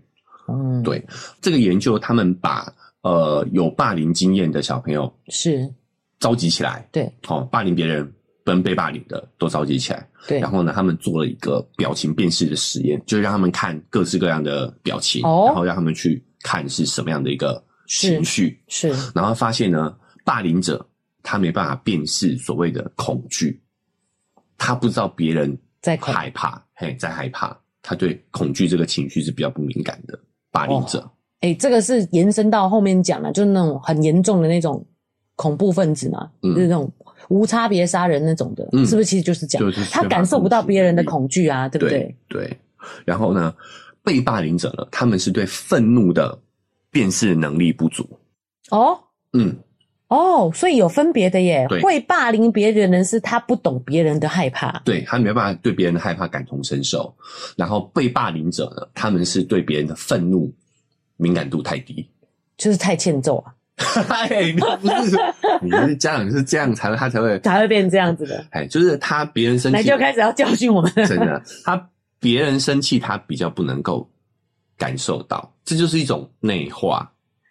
[0.51, 1.03] 嗯，对，
[1.41, 5.71] 这个研究，他们把呃有霸凌经验的小朋友是。
[6.19, 8.05] 召集起来，对，好、哦，霸凌别人
[8.43, 20.85] 跟被霸凌的都召集起来，对，然后呢，他们做了一个表情辨识的实验，就让他们看各式各样的表情，哦，然后让他们去看是什么样的一个情绪，是，是然后发现呢，霸凌者
[21.23, 23.57] 他没办法辨识所谓的恐惧，
[24.57, 30.19] 他不知道别人在害怕，嘿，在害怕，他对恐惧这个情绪是比较不敏感的。
[30.51, 30.99] 霸凌者，
[31.41, 34.85] 哎、哦欸，这个是延伸到后面讲了，就是那种很严重的那种
[35.35, 36.91] 恐怖分子嘛，嗯、就是那种
[37.29, 39.05] 无差别杀人那种的，嗯、是不是？
[39.05, 42.15] 其实就是讲，就是他感受不到别人的恐惧啊，对不对？
[42.27, 42.57] 对。
[43.05, 43.53] 然后呢，
[44.03, 46.37] 被霸凌者呢，他们是对愤怒的
[46.89, 48.07] 辨识能力不足。
[48.71, 48.97] 哦，
[49.33, 49.55] 嗯。
[50.09, 51.65] 哦，所以有分别的耶。
[51.69, 57.15] 对会霸凌别人的人是他不懂别人的害怕，对，他没办法对别人的害怕感同身受。
[57.55, 60.53] 然后被霸凌者呢，他们是对别人的愤怒
[61.15, 62.09] 敏感度太低，
[62.57, 63.53] 就是太欠揍啊。
[64.09, 65.17] 哎，你不是
[65.61, 68.43] 你是家长是这样才会他才会才会变成这样子的。
[68.51, 70.91] 哎，就是他别人生气，那就开始要教训我们。
[71.07, 74.09] 真的，他别人生气，他比较不能够
[74.77, 77.09] 感受到，这就是一种内化。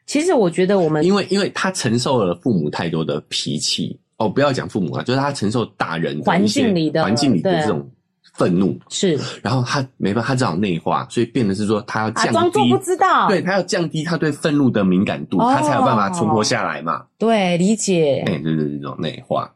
[0.08, 7.86] 其实我觉得我们，因为因为他承受了父母太多的脾气哦，不要讲父母啊，就是他承受大人环境里的环境里的这种
[8.34, 17.04] 愤怒是，然后他没办法，他只好内化，所以变得是说他要降低，装作不知道，对他要降低他对愤怒的敏感度，他才有办法存活下来嘛。
[17.18, 18.24] 对，理解。
[18.26, 19.52] 哎，对对对，这种内化，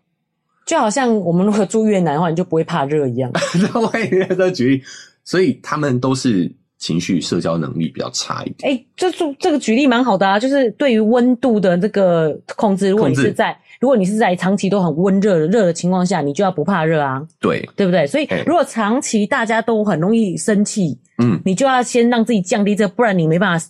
[0.66, 3.30] 就好像我们如果住越南的话，你就不会怕热一样。
[3.72, 4.82] 那我也在举例，
[5.24, 6.54] 所以他们都是。
[6.82, 8.72] 情绪社交能力比较差一点。
[8.72, 17.24] 哎、欸，这这这个举例蛮好的啊，就是对于温度的这个控制，如果你是在如果你是在长期都很温热的热的情况下，你就要不怕热啊。
[17.38, 18.04] 对，对不对？
[18.08, 23.66] 所以如果长期大家都很容易生气，嗯，你就要先让自己降低这个，不然你没办法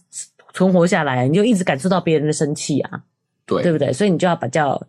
[0.54, 3.02] 存活下来，你就一直感受到别人的生气啊。
[3.44, 3.92] 对，对不对？
[3.92, 4.82] 所以你就要比较。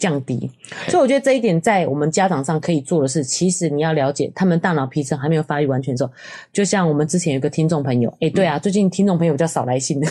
[0.00, 0.50] 降低，
[0.88, 6.10] 所以我觉得这一点在我们家长上可以做的是，其实你要了解他们大脑皮层还没有发育完全的时候，
[6.52, 10.10] 就像我们之前有个听众朋友，诶对啊，最近听众朋友比较少来信的，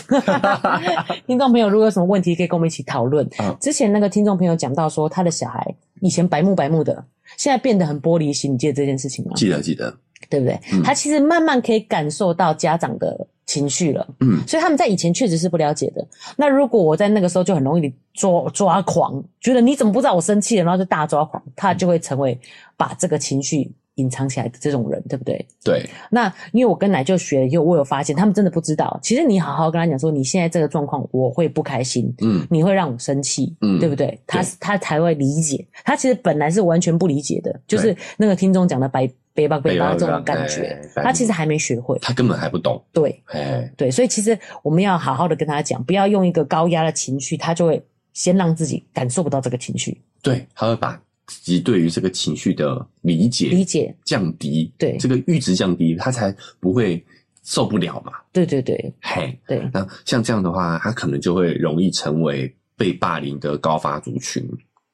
[1.26, 3.28] 听众朋友如果有什么问题可以跟我们一起讨论。
[3.60, 7.04] 之前那个听众朋友讲到说，他的小孩以前白目白目的，
[7.36, 9.32] 现在变得很玻璃心，你记得这件事情吗？
[9.34, 9.92] 记得记得，
[10.28, 10.58] 对不对？
[10.84, 13.26] 他其实慢慢可以感受到家长的。
[13.46, 16.06] 情绪了，嗯，所以他们在以前确实是不了解的。
[16.36, 22.38] 那如果我在那个时候就很容易抓抓狂，觉得你怎么不知道我生气了，然后就大抓狂，他就会成为
[22.76, 25.44] 把这个情绪隐藏起来的这种人，对不对？
[25.64, 25.84] 对。
[26.12, 28.96] 那因为我跟奶舅学了以后，我有发现他们真的不知道。
[29.02, 34.16] 其实你好好跟他讲说，你现在这个状况，我会不开心，嗯，你会让我生气，嗯，对不对？
[34.28, 35.66] 他对他才会理解。
[35.84, 39.10] 他其实本来是完全不理解的，就是那个听众讲的白。
[39.40, 42.82] 背包背包这种感觉，他其实还没学会，他根本还不懂。
[42.92, 43.22] 对，
[43.76, 47.82] 对，所以其实我们要好好的跟他讲，不要用一个高压的情绪，他就会
[48.12, 49.98] 先让自己感受不到这个情绪。
[50.22, 57.02] 对，他会把自己对于这个情绪的理解理解降低，对这个阈值降低，他才不会
[57.42, 58.12] 受不了嘛。
[58.32, 59.62] 对对对，嘿，对。
[59.72, 64.42] 那像这样的话，他可能就会容易成为被霸凌的高发族群，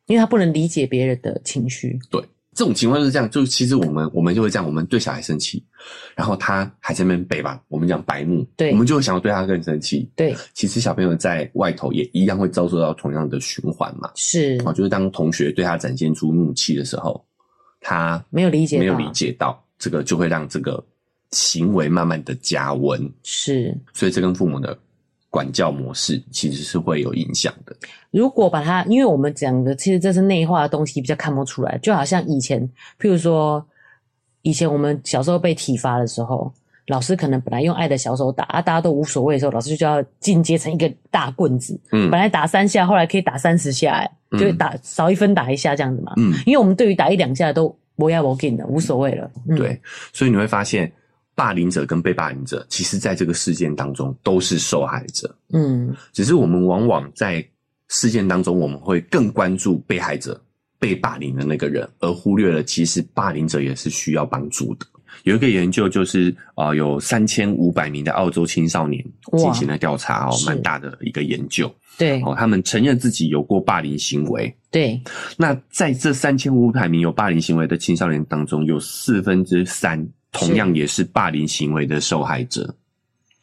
[0.07, 1.99] 因为他不能理解别人的情绪。
[2.11, 2.23] 对。
[2.57, 5.63] 这种情况就是这样，就是其实我们我们就会这样，我们对小孩生气，
[6.15, 10.35] 然后他还在那边背吧，我们讲白目，对，我们就会想要对他更生气，对。
[10.55, 17.23] 其实小朋友在外头也一样会遭受到同样的循环嘛，是，哦，就是当同学对他展现出怒气的时候，
[17.79, 20.83] 他没有理解，没有理解到这个，就会让这个
[21.33, 24.77] 行为慢慢的加温，是，所以这跟父母的。
[25.37, 27.77] 管教模式其实是会有影响的。
[28.11, 31.77] 如果把它，因为我们讲的其实这是内化的东西，比较看不出来。
[31.83, 32.67] 就好像以前，
[32.99, 33.63] 譬如说，
[34.41, 36.51] 以前我们小时候被体罚的时候，
[36.87, 41.79] 老师可能本来用爱的小手打啊，大家都无所谓的时候，老师就要进阶成一个大棍子。
[41.93, 46.15] 嗯，本来打三下，后来可以打三十下，哎，就打少一分打一下这样子嘛。
[46.17, 49.31] 嗯，因为我们对于打一两下都不要不紧的，无所谓了。
[49.47, 49.55] 嗯。
[49.55, 49.79] 对，
[50.15, 50.91] 所以你会发现。
[51.37, 55.33] 霸凌者跟被霸凌者，其实在这个事件当中都是受害者。
[55.53, 57.47] 嗯，只是我们往往在
[57.89, 60.43] 事件当中，我们会更关注被害者、
[60.79, 64.87] 被霸凌的那个人，而忽略了其实霸凌者也是需要帮助的。
[65.25, 69.05] 有一个研究就是啊、呃，有三千五百名的澳洲青少年
[69.37, 71.73] 进行了调查哦，蛮大的一个研究。
[71.99, 74.55] 对哦，他们承认自己有过霸凌行为。
[74.71, 75.01] 对，
[75.37, 80.07] 那在这三千五百名有霸凌行为的青少年当中，有四分之三。
[80.37, 82.75] 同样也是霸凌行为的受害者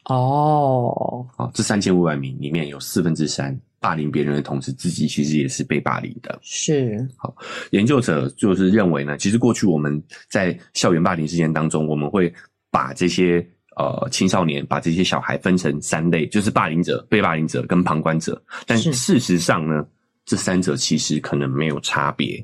[0.04, 1.26] 哦。
[1.36, 6.38] 好，这三千五百名里面有四分之三霸凌别人的同时，自己其实也是被霸凌的。
[6.42, 7.06] 是。
[7.16, 7.34] 好，
[7.70, 12.32] 研究者就是认为呢，其实过去我们在校园霸凌事件当中，我们会
[12.70, 18.42] 把这些呃青少年，把这些小孩分成三类，就是霸凌者、被霸凌者跟旁观者。
[18.66, 19.86] 但事实上呢，
[20.24, 22.42] 这三者其实可能没有差别。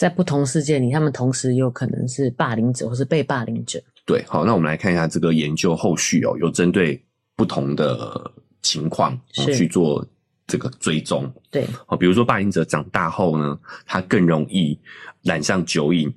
[0.00, 3.78] 在不同世界里，他们同时有可能是霸凌者或是被霸凌者。
[4.06, 6.98] 对，好，那我们来看一下这个研究后续哦，有针对
[7.36, 8.18] 不同的
[8.62, 10.02] 情况去做
[10.46, 11.30] 这个追踪。
[11.50, 14.74] 对，好，比如说霸凌者长大后呢，他更容易
[15.20, 16.10] 染上酒瘾，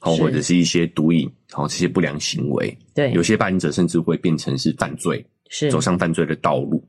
[0.00, 2.76] 好，或者是一些毒瘾，好，这些不良行为。
[2.94, 6.86] 对，有些霸凌者甚至会变成是犯罪，是走上犯罪的道路。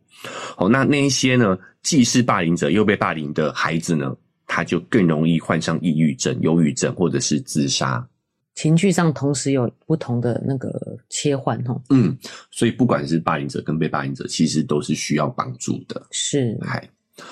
[0.57, 4.13] 好，那那一些呢，既是霸凌者又被霸凌的孩子呢，
[4.47, 8.07] 他就更容易患上抑郁症、忧郁症，或者是自杀。
[8.53, 11.77] 情绪上同时有不同的那个切换，哈。
[11.89, 12.17] 嗯，
[12.51, 16.01] 所以不管是霸凌者跟被霸凌者，其实都是需要帮助的。
[16.11, 16.89] 是，嗨，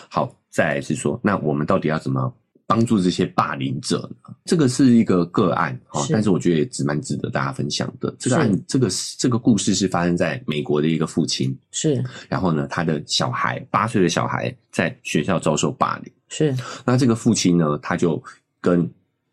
[0.09, 2.33] 好，再来是说，那我们到底要怎么
[2.67, 4.35] 帮助这些霸凌者呢？
[4.43, 8.13] 这个是一个个案，哈，但是我觉得也只蛮值得大家分享的。
[8.19, 16.11] 这个案，这个这个故事是发生在美国的一个父亲，是，然后呢，他的小孩八岁的小孩在学校遭受霸凌。
[16.35, 18.21] 是，那这个父亲呢，他就
[18.59, 18.89] 跟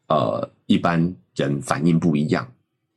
[0.08, 1.00] 呃一般
[1.34, 2.46] 人反应不一样。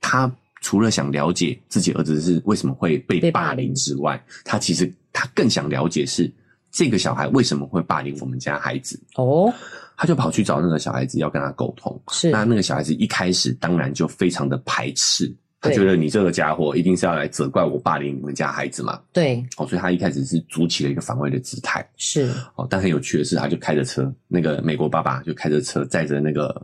[0.02, 0.30] 他
[0.60, 6.30] 除了想了解自己儿子是为什么会被霸凌之外，他其实他更想了解是
[6.70, 9.02] 这个小孩为什么会霸凌我们家孩子。
[9.16, 9.54] 哦，
[9.96, 11.98] 他就跑去找那个小孩子要跟他沟通。
[12.12, 15.34] 是，那那个小孩子一开始当然就非常的排斥。
[15.64, 19.02] 他觉得你这个家伙一定是要来责怪我霸凌你们家孩子嘛？
[19.14, 21.90] 对，哦，所以他一开始是筑起了一个防卫的姿态。
[21.96, 26.62] 是，哦，但很有趣的是，他就开着车，那个美国爸爸就开着车载着那个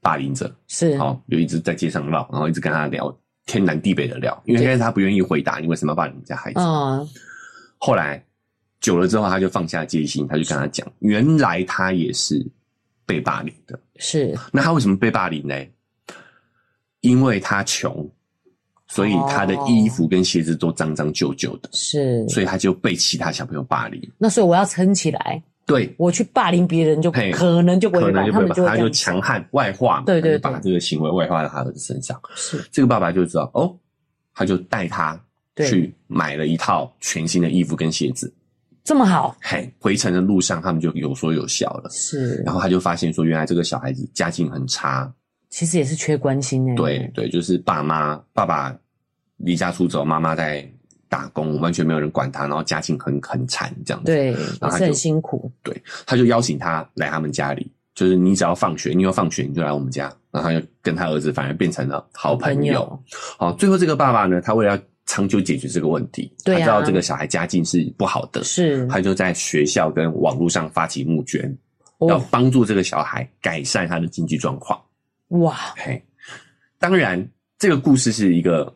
[0.00, 6.58] 霸凌者，是，哦，就一直在街上绕，然后一直跟他聊天南地北的聊，因为一开始他不愿意回答你为什么要霸凌你们家孩子。
[6.58, 7.08] 嗯，
[7.78, 8.20] 后来
[8.80, 12.44] 久了之后，他就放下戒心，他就跟他讲，原来他也是
[13.06, 13.78] 被霸凌的。
[13.98, 15.54] 是，那他为什么被霸凌呢？
[17.00, 18.10] 因为他穷。
[18.90, 24.02] 所以他的衣服跟鞋子都脏脏旧旧的，是，所以他就被其他小朋友霸凌。
[24.18, 32.20] 那所以我要撑起来，对，我去霸凌别人就可能就不会，他们就他就强悍外化，对对，把这个行为外化到他儿子身上。
[32.34, 33.72] 是，这个爸爸就知道哦，
[34.34, 35.18] 他就带他
[35.56, 38.32] 去买了一套全新的衣服跟鞋子，
[38.82, 39.36] 这么好。
[39.40, 42.42] 嘿，回程的路上他们就有说有笑了，是。
[42.44, 45.12] 然后他就发现说，原来这个小孩子家境很差。
[45.50, 46.76] 其实也是缺关心诶。
[46.76, 48.72] 对对，就是爸妈爸爸
[49.40, 50.68] 离家出走，妈妈在
[51.08, 54.12] 打工，完全没有人管他，然后家境很很惨这样子。
[54.12, 55.50] 对，然后他就很辛苦。
[55.62, 63.02] 对，他就邀请他来他们家里，就是你只要放学，你要放学你就来我们家，然后他就跟他儿子反而变成了好朋友。
[63.38, 71.52] 好，最后这个爸爸呢，他为了要长久解决这个问题，他知道这个小孩家境是不好的，是，他就在学校跟网络上发起募捐，
[72.06, 74.80] 要帮助这个小孩改善他的经济状况。
[75.28, 76.00] 哇，嘿，
[76.78, 77.28] 当然，
[77.58, 78.72] 这个故事是一个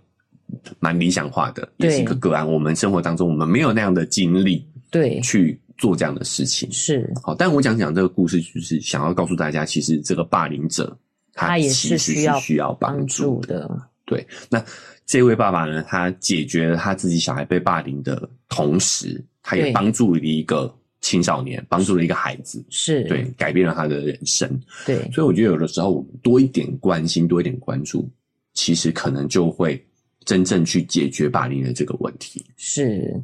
[0.81, 2.51] 蛮理想化的，也是一个个案。
[2.51, 6.71] 我们生活当中，我们没有那样的经历，对，去做这样的事情。
[6.73, 10.97] 是，好，但我讲讲这个故事，就是想要告诉大家，其实这个霸凌者
[11.33, 13.71] 他也是需要需要帮助的。
[14.07, 14.63] 对，那
[15.07, 24.49] 这位爸爸呢，他解决了他自己小孩被霸凌的同时，他也帮助了一个青少年，帮助了一个孩子，是对，改变了他的人生。
[24.87, 28.09] 对，所以我觉得有的时候我们多一点关心，多一点关注，
[28.53, 29.83] 其实可能就会
[30.25, 32.45] 真正去解决霸凌的这个问题。
[32.57, 33.23] 是，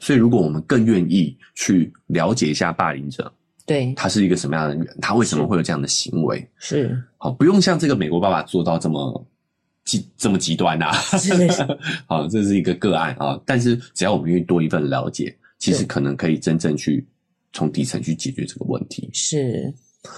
[0.00, 3.32] 所以如果我们更愿意去了解一下霸凌者，
[3.66, 6.46] 对，他是一个什么样的人，他为什么会有这样的行为？
[6.58, 9.26] 是，好，不用像这个美国爸爸做到这么。
[9.84, 10.96] 极这么极端呐、啊，
[12.06, 13.36] 好，这是一个个案啊。
[13.44, 17.04] 但是只要我们愿意多一份了解，其实可能可以真正去
[17.52, 19.10] 从底层去解决这个问题。
[19.12, 19.74] 是，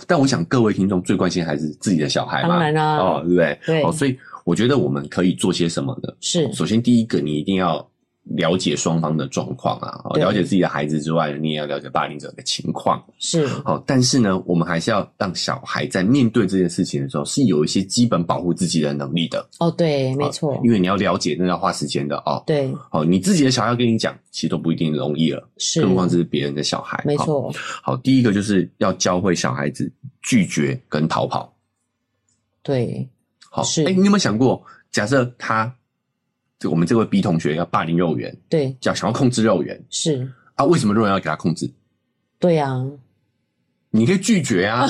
[0.07, 3.59] 但我想各位听众最关心还是自己的小孩嘛，当然啦、啊，哦，对不对？
[3.65, 4.15] 对，哦，所以
[4.45, 6.13] 我觉得我们可以做些什么呢？
[6.21, 7.87] 是，首先第一个，你一定要。
[8.29, 13.05] 了解双方的状况啊，了解自己的孩子之外，你也要了解霸凌者的情况。
[13.19, 19.47] 是，好，但是呢，我们还是要让小孩在面对这件事情的时候，是有一些基本保护自己的能力的。
[19.59, 22.43] 哦，对，没错，因为你要了解，那要花时间的哦。
[22.47, 27.03] 对，好，你自己的小孩要跟你讲，其实都不一定容易了，是，更何况这是别人的小孩。
[27.05, 27.53] 没错。
[27.83, 29.93] 好，第一个就是要教会小孩子
[30.23, 31.55] 拒绝跟逃跑。
[32.63, 33.07] 对，
[33.55, 33.85] 好，是。
[33.85, 35.73] 哎，你有没有想过，假设他？
[36.69, 41.71] 我们这位 B 同学要霸凌幼儿园，对，叫想要控制幼儿园，是啊，为什么幼儿园要给他控制？
[42.39, 42.91] 对呀、啊，
[43.91, 44.89] 你可以拒绝啊，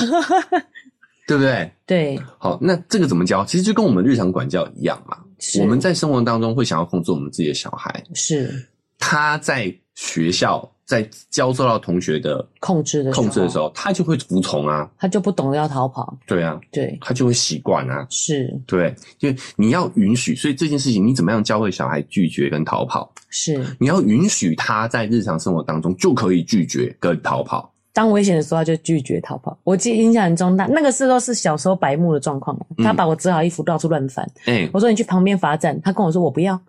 [1.27, 1.69] 对不对？
[1.85, 3.43] 对，好，那这个怎么教？
[3.43, 5.17] 其实就跟我们日常管教一样嘛。
[5.59, 8.65] 我们在生活当中会想要控制我们自己的小孩，是
[8.97, 10.71] 他在学校。
[10.85, 16.15] 在遭受到同学的控制的控制的时候，他就会服从啊，他就不懂得要逃跑。
[16.27, 18.05] 对啊，对，他就会习惯啊。
[18.09, 23.11] 是，对，就你要允许，所以这件事情你怎么样教会小孩拒绝跟逃跑？
[23.29, 27.71] 是，你要允许他在日常生活当中就可以拒绝跟逃跑。
[27.91, 29.57] 当危险的时候，他就拒绝逃跑。
[29.63, 32.55] 我记得印象很重大，那个时候是小时候白目的状况。
[32.77, 34.25] 他把我折好衣服到处乱翻。
[34.45, 36.59] 哎、嗯，我说你去旁边罚站，他跟我说我不要。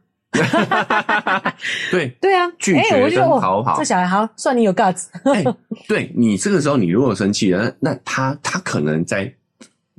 [1.91, 5.07] 对对啊，拒绝跟逃跑，这小孩好，算你有 guts。
[5.25, 5.45] 欸、
[5.89, 9.33] 对你这个时候，你如果生气了，那他他可能在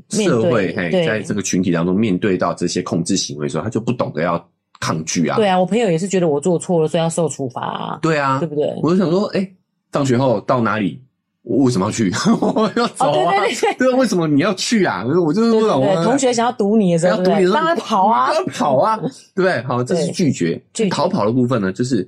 [0.10, 5.36] 社会嘿，在这个群体当中面对到这些控制行为的时候，他就不懂得要抗拒啊。
[5.38, 8.00] 对啊，我朋友也是觉得我做错了，所以要受处罚啊。
[8.02, 8.74] 对啊，对不对？
[8.82, 9.56] 我就想说，哎、欸，
[9.92, 11.02] 放学后到哪里？
[11.48, 12.12] 我为什么要去？
[12.42, 13.32] 我要走啊！
[13.40, 15.06] 对对对对，对，为什么你要去啊？
[15.06, 15.82] 我就是不懂。
[16.04, 19.64] 同学想要堵你的时候，要堵你的时候，让他跑啊，让他跑啊，对不对？
[19.64, 20.62] 好，这是拒绝。
[20.92, 22.08] 逃跑的部分呢，就是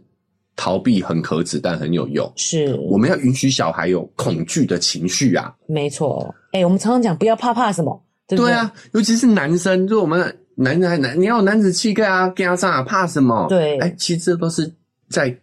[0.57, 2.29] 逃避很可耻，但很有用。
[2.35, 5.53] 是，我们要允许小孩有恐惧的情绪啊。
[5.67, 6.35] 没错。
[6.51, 8.51] 哎，我们常常讲不要怕怕什么，对不对？
[8.51, 13.45] 对啊，尤其是男生，就我们男人还男，你要有男子气概啊，跟他上啊，怕什么？
[13.47, 13.77] 对。
[13.77, 14.69] 哎，其实这都是
[15.09, 15.33] 在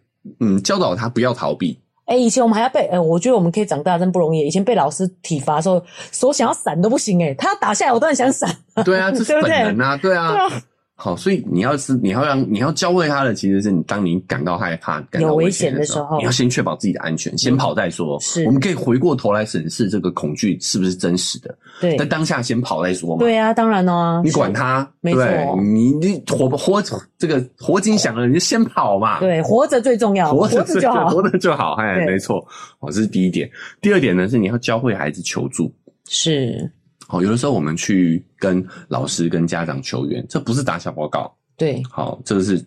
[0.40, 1.78] 嗯教导他不要逃避。
[2.06, 4.46] 哎、欸，以前我们还要被，哎、欸，我觉得我们可以长大真不容易。
[4.46, 5.82] 以前被老师体罚的时候，
[6.12, 8.48] 手想要闪都不行，哎，他要打下来，我当然想闪。
[8.84, 10.32] 对啊，这是 本能啊，对啊。
[10.32, 10.62] 对啊
[10.98, 18.18] 好，所以你要是你要让你要教会他的，其实是你当你感到害怕、感到危险的时候，你要先确保自己的安全，先跑再说。
[18.18, 21.54] 是，我们可以回过头来审视这个恐惧是不是真实的。
[21.82, 23.18] 对，在当下先跑再说嘛。
[23.18, 24.22] 对啊，当然哦。
[24.24, 25.22] 你管他，没错。
[25.60, 26.82] 你你活活
[27.18, 29.20] 这个活紧响了，你就先跑嘛。
[29.20, 31.74] 对，活着最重要，活着就好，活着就好。
[31.74, 32.38] 哎，没错。
[32.80, 33.50] 哦，这是第一点。
[33.82, 35.70] 第二点呢，是你要教会孩子求助。
[36.08, 36.72] 是。
[37.08, 41.32] 好，有的时候我们去跟老师、跟家长求援，这不是打小报告。
[41.56, 42.62] 对，好，这个是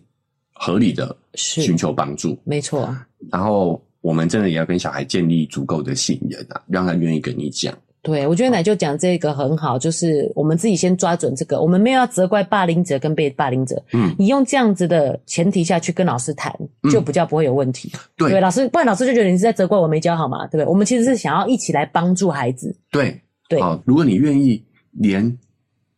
[0.52, 2.94] 合理的，寻求帮助，没错。
[3.30, 7.72] 然后我们真的也要跟小孩建立足够的信任啊，让他愿意跟你讲。
[8.02, 13.80] 对，我觉得奶就讲这个很好，就是我们自己先抓准这个，我们没有要责怪霸凌者跟被霸凌者。
[13.92, 16.50] 嗯，你用这样子的前提下去跟老师谈，
[16.90, 17.92] 就比较不会有问题。
[18.16, 20.64] 对，对，老师，不然老师就觉得你是在责怪我没教好嘛，对不对？
[20.64, 22.74] 我们其实是想要一起来帮助孩子。
[22.90, 23.20] 对。
[23.50, 25.36] 对，好，如果你愿意连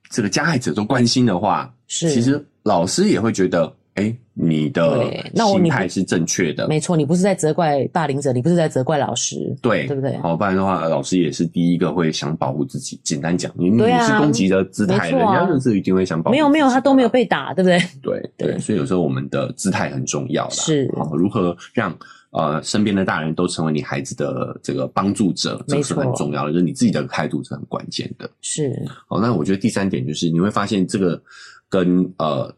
[0.09, 6.66] 这个加害者都关心的话，是，其实老师也会觉得，哎、欸，你的心态是正确的。
[6.66, 10.16] 没错，你不是在责怪霸凌者，你不是在责怪老师，对，对不对？
[10.16, 12.98] 好，不然的话，老师也是第一个会想保护自己。
[13.05, 16.32] 简单讲，你你是攻击的姿态，人家就是一定会想保护。
[16.32, 17.78] 没有没有，他都没有被打，对不对？
[18.00, 20.50] 对对，所以有时候我们的姿态很重要啦。
[20.53, 21.94] 是，好，如何让？
[22.32, 26.52] 呃，身边的大人都成为你孩子的这个帮助者，这是很重要的。
[26.52, 28.28] 就是你自己的态度是很关键的。
[28.40, 28.72] 是。
[29.06, 31.22] 好，那我觉得第三点就是你会发现，这个
[31.68, 32.50] 跟呃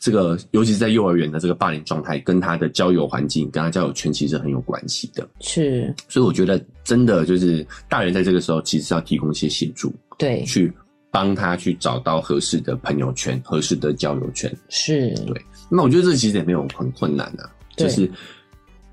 [0.00, 5.28] 这个，尤其是在幼儿园的这个霸凌状态，跟他的交友环境、跟他交友圈其实很有关系的。
[5.38, 5.94] 是。
[6.08, 10.72] 所以我觉得真的就是大人在这个时候其实是要提供一些协助，对，去
[11.12, 14.52] 帮他去找到合适的朋友圈、合适的交友圈。
[14.70, 15.14] 是。
[15.24, 15.40] 对。
[15.70, 18.10] 那我觉得这其实也没有很困难的，就是。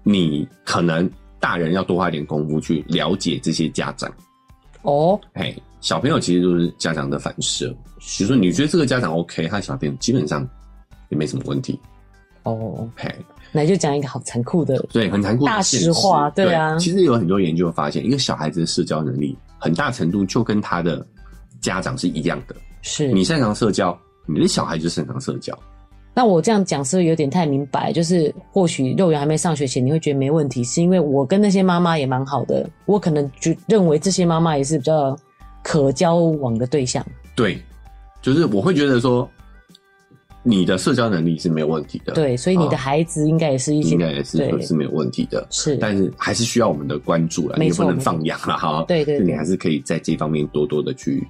[0.08, 4.10] 你可能大人要多花一点功夫去了解这些家长。
[4.84, 7.76] 哦，哎，小朋友其实就是家长的反射。
[8.18, 10.48] 比如说，你觉得这个家长 OK，他小朋友基本上
[11.10, 11.78] 也没什么问题。
[12.44, 13.14] 哦，嘿，
[13.52, 16.80] 那就讲一个好残酷的，对，很残酷的大实话，对啊对。
[16.80, 21.06] 其实有很多研究发现，一个小孩子的社交能力，很大程度就跟他的
[21.60, 22.56] 家长是一样的。
[22.82, 25.58] 是你擅长社交，你的小孩就擅长社交。
[26.18, 27.94] 那我这样讲是不是有点太明白？
[27.94, 35.16] 就是或许幼儿园还没上学前，你会觉得没问题，是因为我跟那些妈妈也蛮好的，我可能就认为这些妈妈也是比较
[35.62, 37.06] 可交往的对象。
[37.36, 37.62] 对，
[38.20, 39.30] 就是我会觉得说，
[40.42, 42.14] 你的社交能力是没有问题的。
[42.14, 45.46] 对，所以你的孩子应该也是一些，应该也是是没有问题的。
[45.52, 48.84] 是，但是还是需要我们的关注了，你也不能放养了哈。
[48.88, 51.24] 对对，对，你还是可以在这方面多多的去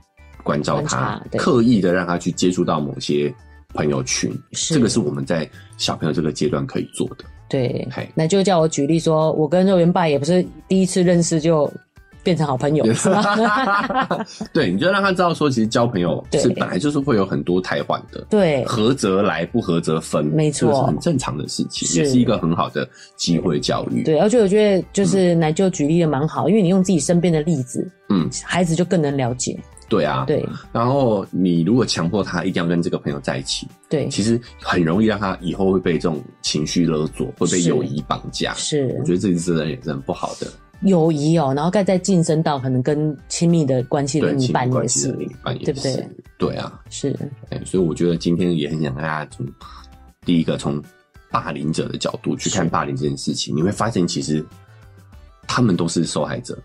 [0.43, 3.35] 关照他，刻意的让他去接触到某些。
[3.73, 7.25] 朋友群，这个是我们在小朋友这个阶段可以做的。
[7.49, 11.71] 对，那就叫我举例说，我跟肉圆爸也不是第一次认识就
[12.23, 14.25] 变成好朋友，是吧？
[14.51, 24.03] 对，你就让他知道说，其实交朋友是本来就是会有很多汰换的，对，合则来，不合则分，没错，是很正常的事情，也是一个很好的机会教育。
[24.03, 29.57] 对，而且我觉得就是奶就举例的蛮好，因为你用自己身边的例子，嗯，孩子就更能了解。
[29.89, 30.45] 对啊，对。
[30.71, 38.53] 然后你如果强迫他一定要跟这个朋友在一起，对，其实很容易让他以后会被这种情绪勒索，会被友谊绑架。
[38.55, 40.47] 是，我觉得这件事也是很不好的。
[40.81, 46.09] 友谊哦，然后再再晋升到可能跟亲密的关系的另一半也是，另一半也是，对不对？
[46.37, 47.17] 对啊，是。
[47.49, 49.43] 哎，所以我觉得今天也很想跟大家从
[50.23, 50.79] 第一个从
[51.31, 54.45] 霸凌者的角度去看霸凌这件事情，你会发现其实
[55.47, 56.57] 他们都是受害者。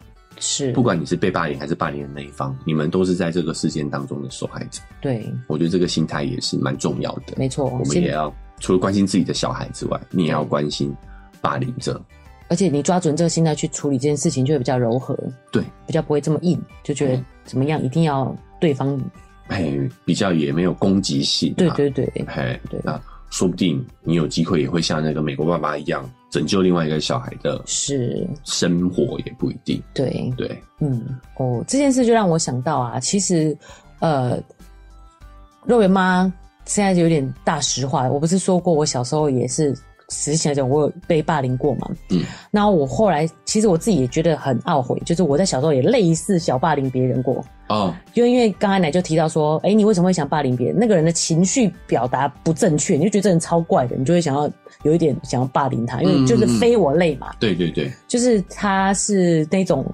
[0.42, 4.82] 是，不管你是被霸凌还是霸凌的那一方，你们都是在这个事件当中的受害者。
[5.00, 7.34] 对，我觉得这个心态也是蛮重要的。
[7.36, 10.92] 没错，我们也要除了关心自己的小孩之外，你也要关心
[11.40, 12.02] 霸凌者。
[12.48, 15.16] 而且你抓准这个心态去处理这件事情，就会比较柔和。
[15.52, 19.00] 对，比较不会这么硬，就觉得怎么样一定要对方。
[19.46, 19.72] 哎，
[20.04, 21.54] 比较也没有攻击性。
[21.54, 23.00] 对对对，哎，对啊。
[23.32, 29.82] 说不定你有机会也会像那个美国爸爸一样拯救另外一个小孩的，是生活也不一定。
[29.94, 33.56] 对对，嗯，哦，这件事就让我想到啊，其实，
[34.00, 34.38] 呃，
[35.64, 36.32] 肉圆妈
[36.66, 39.74] 现在就有点大实话，我不是说过我小时候也是。
[40.12, 41.90] 实际来讲，我有被霸凌过嘛？
[42.10, 47.94] 嗯，然后我后来其实我自己也觉得很懊悔，就是我在小时候也类似小霸凌别人过哦。
[48.12, 50.76] 就因为刚才奶就提到说，哎、欸，你为什么会想霸凌别人？
[50.78, 54.48] 那个人的情绪表达不正确，你就觉得这人超怪的，你就会想要
[54.82, 57.32] 有一点想要霸凌他，因为就是非我类嘛。
[57.40, 59.84] 对对对，就是他是那种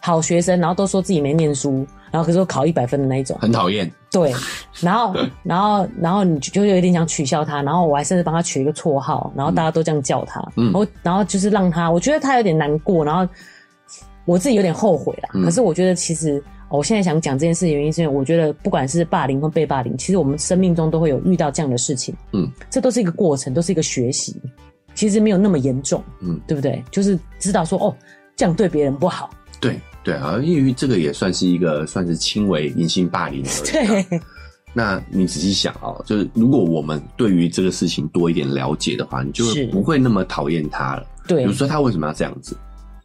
[0.00, 1.86] 好学生，然后都说自己没念书。
[2.14, 3.90] 然后可是我考一百分的那一种，很讨厌。
[4.08, 4.32] 对，
[4.80, 5.12] 然后，
[5.42, 13.26] 然后，然后你就有点想取笑他，然后我还甚至帮他取一个绰号，然后大家都这样叫他，嗯，然后，然后就是让他，我觉得他有点难过，然后
[14.26, 15.30] 我自己有点后悔啦。
[15.34, 24.40] 嗯、可是我觉得其实，我现在想讲这件事的原因是因为我觉得不管是霸凌或被霸凌，其实我们生命中都会有遇到这样的事情，嗯，这都是一个过程，都是一个学习，
[24.94, 26.80] 其实没有那么严重，嗯，对不对？
[26.92, 27.96] 就是知道说哦，
[28.36, 29.28] 这样对别人不好，
[29.60, 29.76] 对。
[30.04, 34.04] 对啊，因为这个也算是一个算是轻微隐性霸凌而已。
[34.06, 34.20] 对，
[34.74, 41.06] 那你仔细想哦，就是如果我们对于这个事情多一点了解的话，你就不会那么讨厌他了。
[41.26, 42.54] 对，比如说他为什么要这样子？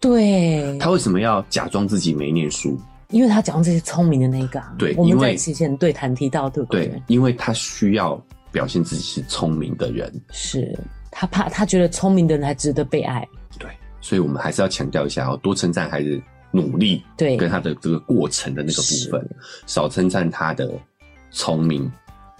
[0.01, 2.77] 对，他为什么要假装自己没念书？
[3.09, 4.61] 因为他假装自己聪明的那个。
[4.77, 6.87] 对，我们在之前对谈提到，对不对？
[6.87, 8.21] 对，因为他需要
[8.51, 10.13] 表现自己是聪明的人。
[10.31, 10.77] 是
[11.11, 13.27] 他怕他觉得聪明的人还值得被爱。
[13.57, 13.69] 对，
[14.01, 16.21] 所以我们还是要强调一下哦，多称赞孩子。
[16.51, 19.29] 努力对，跟他的这个过程的那个部分，
[19.65, 20.71] 少称赞他的
[21.31, 21.91] 聪明，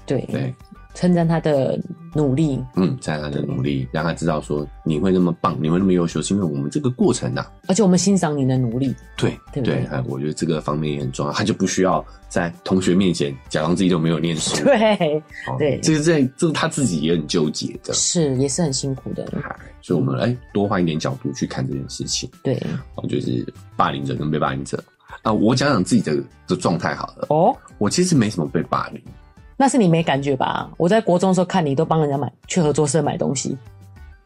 [0.05, 0.21] 对。
[0.31, 0.53] 对，
[0.95, 1.79] 称赞他的
[2.15, 15.23] 努力，嗯，赞他的努力，让他知道说你会那么棒，你会那么优秀，是因为我们这个过程呐、啊，而且我们欣赏你的努力，对对对，哎，我觉得这个方面也很重要，他就不需要在同学面前假装自己都没有念书， 对
[15.59, 19.31] 对，这个在这是他自己也很纠结的，是也是很辛苦的。
[19.81, 22.29] 所以，我们哎，多换一点角度去看这件事情。
[22.43, 22.61] 对，
[22.95, 24.81] 哦，就是霸凌者跟被霸凌者
[25.21, 25.31] 啊。
[25.31, 27.27] 我讲讲自己的的状态好了。
[27.29, 29.01] 哦，我其实没什么被霸凌。
[29.55, 30.69] 那是你没感觉吧？
[30.77, 33.57] 我在国中的时候看你都帮人家买去合作社买东西。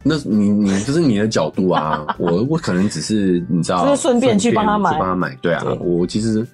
[0.04, 2.06] 那你你这是你的角度啊。
[2.20, 5.36] 我我可能只是你知道，就是顺便去帮他买，去帮他买。
[5.36, 6.46] 对啊，对我其实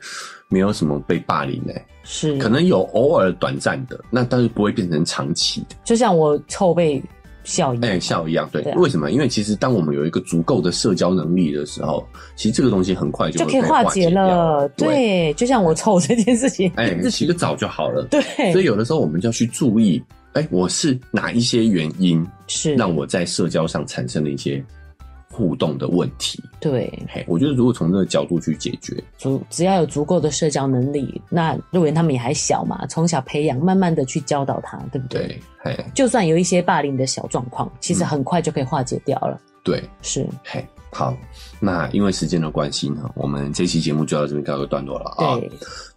[0.49, 5.75] 没有什么被霸凌哎、欸，是可能有偶尔短暂的，那但是不会变成长期的。
[5.83, 7.01] 就像我臭被。
[7.49, 9.09] 笑一样，哎，笑一样，对，为什么？
[9.11, 14.69] 因为其实当我们有一个足够的社交能力的时候，其实这个东西很快就就可以化解了。
[14.77, 18.07] 对，就像我臭这件事情，哎， 洗个澡就好了。
[18.11, 18.21] 对，
[18.53, 20.01] 所以有的时候我们就要去注意，
[20.33, 22.75] 哎，我是哪一些原因是。
[22.75, 24.63] 让我在社交上产生了一些
[25.31, 26.43] 互动的问题。
[26.59, 35.27] 对，嘿，我觉得如果从这个角度去解决，足只要有足够的社交能力，那肉圆他们也还小嘛，从小培养，慢慢的去教导他，对不对？
[35.27, 39.39] 对，嘿，就算有一些霸凌的小状况，其实很快就可以化解掉了。
[39.39, 41.15] 嗯、对，是，嘿，好，
[41.59, 45.35] 那因为时间的关系呢，我们这期节目就到这边告一个段落了啊。
[45.35, 45.51] 对。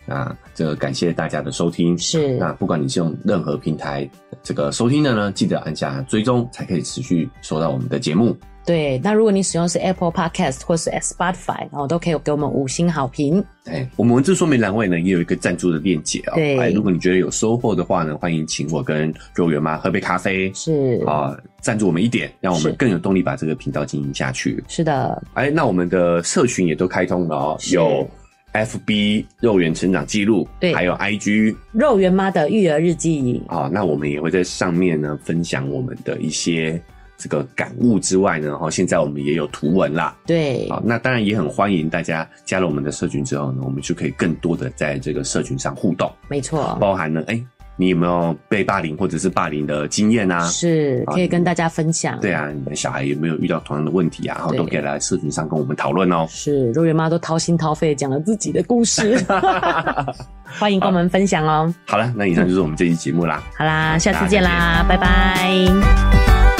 [0.05, 2.37] 那这个感谢大家的收听，是。
[2.37, 4.09] 那不管你是用任何平台
[4.43, 8.37] 这个收听的呢，记得按下追踪，才可以持续收到我们的节目。
[8.65, 13.45] 对，那如果你使用是 Apple Podcast 或是 Spotify，然后都可以给我们五星好评。
[13.65, 16.35] 哎，我们文字说明栏位呢也有一个赞助的链接啊。
[16.35, 20.53] 对，如果你觉得有收获的话呢，欢迎请我跟肉圆妈喝杯咖啡。
[20.55, 24.63] 是啊，赞助我们一点，让我们更有动力把这个频道经营下去。
[24.69, 25.23] 是的。
[25.35, 28.09] 哎，那我们的社群也都开通了哦，有。
[28.55, 33.43] FB 肉圆成长记录，对，还有 IG 肉圆妈的育儿日记。
[33.49, 36.79] 啊，那我们也会在上面呢分享我们的一些
[37.23, 40.17] 这个感悟之外呢，哈，现在我们也有图文啦。
[40.27, 46.11] 对，好，那当然也很欢迎大家加入我们的社群之后呢，我们就可以更多的在这个社群上互动。
[46.29, 47.35] 没错，包含呢哎。
[47.35, 50.47] 欸你有没有被霸凌或者是霸凌的经验啊？
[50.47, 52.21] 是，可以跟大家分享。
[52.21, 54.37] 对啊，你们小孩有没有遇到同样的问题啊？
[54.39, 56.27] 然后都可以来社群上跟我们讨论哦。
[56.29, 59.17] 是，肉圆妈都掏心掏肺讲了自己的故事，
[60.45, 61.75] 欢迎跟我们分享哦。
[61.87, 63.43] 好了，那以上就是我们这期节目啦。
[63.57, 66.52] 好啦，下次见啦，拜拜。